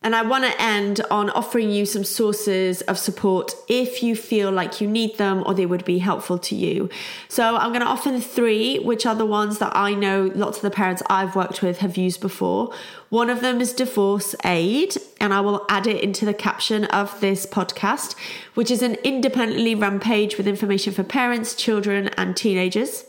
And 0.00 0.14
I 0.14 0.22
want 0.22 0.44
to 0.44 0.62
end 0.62 1.00
on 1.10 1.28
offering 1.30 1.70
you 1.70 1.84
some 1.84 2.04
sources 2.04 2.82
of 2.82 2.96
support 2.96 3.52
if 3.66 4.00
you 4.00 4.14
feel 4.14 4.52
like 4.52 4.80
you 4.80 4.86
need 4.86 5.18
them 5.18 5.42
or 5.44 5.54
they 5.54 5.66
would 5.66 5.84
be 5.84 5.98
helpful 5.98 6.38
to 6.38 6.54
you. 6.54 6.88
So 7.28 7.56
I'm 7.56 7.70
going 7.70 7.80
to 7.80 7.86
offer 7.86 8.20
three, 8.20 8.78
which 8.78 9.06
are 9.06 9.16
the 9.16 9.26
ones 9.26 9.58
that 9.58 9.74
I 9.74 9.94
know 9.94 10.30
lots 10.36 10.58
of 10.58 10.62
the 10.62 10.70
parents 10.70 11.02
I've 11.10 11.34
worked 11.34 11.62
with 11.62 11.78
have 11.78 11.96
used 11.96 12.20
before. 12.20 12.72
One 13.08 13.28
of 13.28 13.40
them 13.40 13.60
is 13.60 13.72
Divorce 13.72 14.36
Aid, 14.44 14.96
and 15.20 15.34
I 15.34 15.40
will 15.40 15.66
add 15.68 15.88
it 15.88 16.00
into 16.00 16.24
the 16.24 16.34
caption 16.34 16.84
of 16.86 17.20
this 17.20 17.44
podcast, 17.44 18.14
which 18.54 18.70
is 18.70 18.82
an 18.82 18.94
independently 19.02 19.74
run 19.74 19.98
page 19.98 20.36
with 20.36 20.46
information 20.46 20.92
for 20.92 21.02
parents, 21.02 21.56
children, 21.56 22.08
and 22.16 22.36
teenagers. 22.36 23.04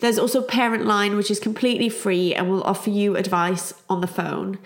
There's 0.00 0.18
also 0.18 0.42
Parent 0.42 0.86
Line, 0.86 1.16
which 1.16 1.30
is 1.30 1.40
completely 1.40 1.88
free 1.88 2.34
and 2.34 2.48
will 2.48 2.62
offer 2.62 2.90
you 2.90 3.16
advice 3.16 3.74
on 3.90 4.00
the 4.00 4.06
phone. 4.06 4.58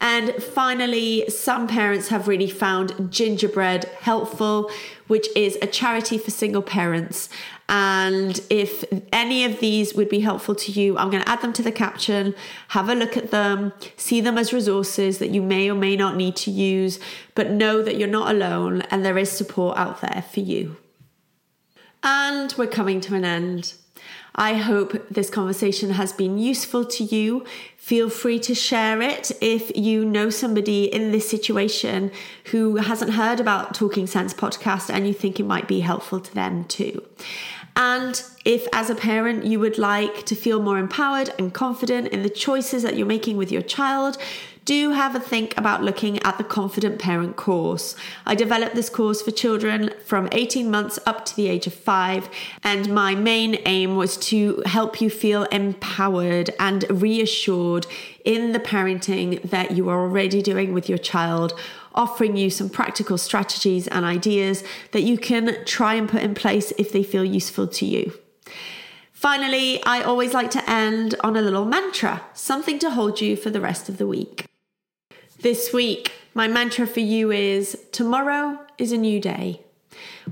And 0.00 0.34
finally, 0.42 1.28
some 1.28 1.68
parents 1.68 2.08
have 2.08 2.26
really 2.26 2.50
found 2.50 3.12
Gingerbread 3.12 3.84
helpful, 4.00 4.70
which 5.06 5.28
is 5.36 5.58
a 5.60 5.66
charity 5.66 6.18
for 6.18 6.30
single 6.30 6.62
parents. 6.62 7.28
And 7.68 8.40
if 8.50 8.82
any 9.12 9.44
of 9.44 9.60
these 9.60 9.94
would 9.94 10.08
be 10.08 10.20
helpful 10.20 10.56
to 10.56 10.72
you, 10.72 10.98
I'm 10.98 11.10
going 11.10 11.22
to 11.22 11.28
add 11.28 11.40
them 11.40 11.52
to 11.52 11.62
the 11.62 11.70
caption. 11.70 12.34
Have 12.68 12.88
a 12.88 12.94
look 12.96 13.16
at 13.16 13.30
them, 13.30 13.72
see 13.96 14.20
them 14.20 14.38
as 14.38 14.52
resources 14.52 15.18
that 15.18 15.30
you 15.30 15.40
may 15.40 15.70
or 15.70 15.76
may 15.76 15.94
not 15.94 16.16
need 16.16 16.34
to 16.36 16.50
use, 16.50 16.98
but 17.36 17.50
know 17.50 17.80
that 17.82 17.96
you're 17.96 18.08
not 18.08 18.34
alone 18.34 18.82
and 18.90 19.04
there 19.04 19.18
is 19.18 19.30
support 19.30 19.76
out 19.78 20.00
there 20.00 20.24
for 20.32 20.40
you. 20.40 20.78
And 22.02 22.52
we're 22.58 22.66
coming 22.66 23.00
to 23.02 23.14
an 23.14 23.24
end. 23.24 23.74
I 24.34 24.54
hope 24.54 25.08
this 25.08 25.30
conversation 25.30 25.90
has 25.90 26.12
been 26.12 26.38
useful 26.38 26.84
to 26.84 27.04
you. 27.04 27.44
Feel 27.76 28.08
free 28.08 28.38
to 28.40 28.54
share 28.54 29.02
it 29.02 29.32
if 29.40 29.76
you 29.76 30.04
know 30.04 30.30
somebody 30.30 30.84
in 30.84 31.12
this 31.12 31.28
situation 31.28 32.10
who 32.46 32.76
hasn't 32.76 33.12
heard 33.12 33.40
about 33.40 33.74
Talking 33.74 34.06
Sense 34.06 34.32
podcast 34.32 34.88
and 34.88 35.06
you 35.06 35.12
think 35.12 35.40
it 35.40 35.46
might 35.46 35.66
be 35.66 35.80
helpful 35.80 36.20
to 36.20 36.34
them 36.34 36.64
too. 36.64 37.02
And 37.76 38.22
if, 38.44 38.66
as 38.72 38.90
a 38.90 38.94
parent, 38.94 39.44
you 39.44 39.60
would 39.60 39.78
like 39.78 40.26
to 40.26 40.34
feel 40.34 40.60
more 40.60 40.78
empowered 40.78 41.32
and 41.38 41.54
confident 41.54 42.08
in 42.08 42.22
the 42.22 42.30
choices 42.30 42.82
that 42.82 42.96
you're 42.96 43.06
making 43.06 43.36
with 43.36 43.52
your 43.52 43.62
child, 43.62 44.18
do 44.64 44.90
have 44.90 45.14
a 45.14 45.20
think 45.20 45.56
about 45.56 45.82
looking 45.82 46.22
at 46.22 46.38
the 46.38 46.44
Confident 46.44 46.98
Parent 46.98 47.36
course. 47.36 47.96
I 48.26 48.34
developed 48.34 48.74
this 48.74 48.88
course 48.88 49.22
for 49.22 49.30
children 49.30 49.92
from 50.04 50.28
18 50.32 50.70
months 50.70 50.98
up 51.06 51.24
to 51.26 51.36
the 51.36 51.48
age 51.48 51.66
of 51.66 51.74
five, 51.74 52.28
and 52.62 52.92
my 52.94 53.14
main 53.14 53.58
aim 53.66 53.96
was 53.96 54.16
to 54.18 54.62
help 54.66 55.00
you 55.00 55.10
feel 55.10 55.44
empowered 55.44 56.50
and 56.58 56.84
reassured 56.90 57.86
in 58.24 58.52
the 58.52 58.60
parenting 58.60 59.42
that 59.42 59.72
you 59.72 59.88
are 59.88 60.00
already 60.00 60.42
doing 60.42 60.72
with 60.72 60.88
your 60.88 60.98
child 60.98 61.58
offering 61.94 62.36
you 62.36 62.50
some 62.50 62.68
practical 62.68 63.18
strategies 63.18 63.88
and 63.88 64.04
ideas 64.04 64.62
that 64.92 65.02
you 65.02 65.18
can 65.18 65.56
try 65.64 65.94
and 65.94 66.08
put 66.08 66.22
in 66.22 66.34
place 66.34 66.72
if 66.78 66.92
they 66.92 67.02
feel 67.02 67.24
useful 67.24 67.66
to 67.66 67.84
you. 67.84 68.12
Finally, 69.12 69.82
I 69.84 70.02
always 70.02 70.32
like 70.32 70.50
to 70.52 70.70
end 70.70 71.14
on 71.22 71.36
a 71.36 71.42
little 71.42 71.66
mantra, 71.66 72.22
something 72.32 72.78
to 72.78 72.90
hold 72.90 73.20
you 73.20 73.36
for 73.36 73.50
the 73.50 73.60
rest 73.60 73.88
of 73.88 73.98
the 73.98 74.06
week. 74.06 74.49
This 75.42 75.72
week, 75.72 76.12
my 76.34 76.48
mantra 76.48 76.86
for 76.86 77.00
you 77.00 77.30
is 77.30 77.86
tomorrow 77.92 78.58
is 78.76 78.92
a 78.92 78.98
new 78.98 79.18
day. 79.18 79.62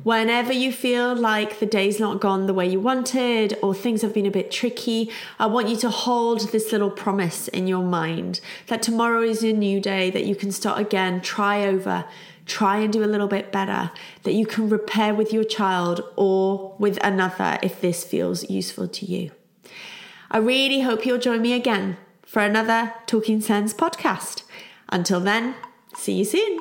Whenever 0.02 0.52
you 0.52 0.70
feel 0.70 1.16
like 1.16 1.60
the 1.60 1.66
day's 1.66 1.98
not 1.98 2.20
gone 2.20 2.46
the 2.46 2.52
way 2.52 2.68
you 2.68 2.78
wanted 2.78 3.56
or 3.62 3.74
things 3.74 4.02
have 4.02 4.12
been 4.12 4.26
a 4.26 4.30
bit 4.30 4.50
tricky, 4.50 5.10
I 5.38 5.46
want 5.46 5.70
you 5.70 5.76
to 5.78 5.88
hold 5.88 6.52
this 6.52 6.72
little 6.72 6.90
promise 6.90 7.48
in 7.48 7.66
your 7.66 7.82
mind 7.82 8.42
that 8.66 8.82
tomorrow 8.82 9.22
is 9.22 9.42
a 9.42 9.54
new 9.54 9.80
day, 9.80 10.10
that 10.10 10.26
you 10.26 10.36
can 10.36 10.52
start 10.52 10.78
again, 10.78 11.22
try 11.22 11.64
over, 11.64 12.04
try 12.44 12.76
and 12.76 12.92
do 12.92 13.02
a 13.02 13.06
little 13.06 13.28
bit 13.28 13.50
better, 13.50 13.90
that 14.24 14.34
you 14.34 14.44
can 14.44 14.68
repair 14.68 15.14
with 15.14 15.32
your 15.32 15.44
child 15.44 16.02
or 16.16 16.76
with 16.78 16.98
another 17.02 17.58
if 17.62 17.80
this 17.80 18.04
feels 18.04 18.50
useful 18.50 18.86
to 18.88 19.06
you. 19.06 19.30
I 20.30 20.36
really 20.36 20.82
hope 20.82 21.06
you'll 21.06 21.16
join 21.16 21.40
me 21.40 21.54
again 21.54 21.96
for 22.26 22.42
another 22.42 22.92
Talking 23.06 23.40
Sense 23.40 23.72
podcast. 23.72 24.42
Until 24.88 25.20
then, 25.20 25.54
see 25.94 26.14
you 26.14 26.24
soon. 26.24 26.60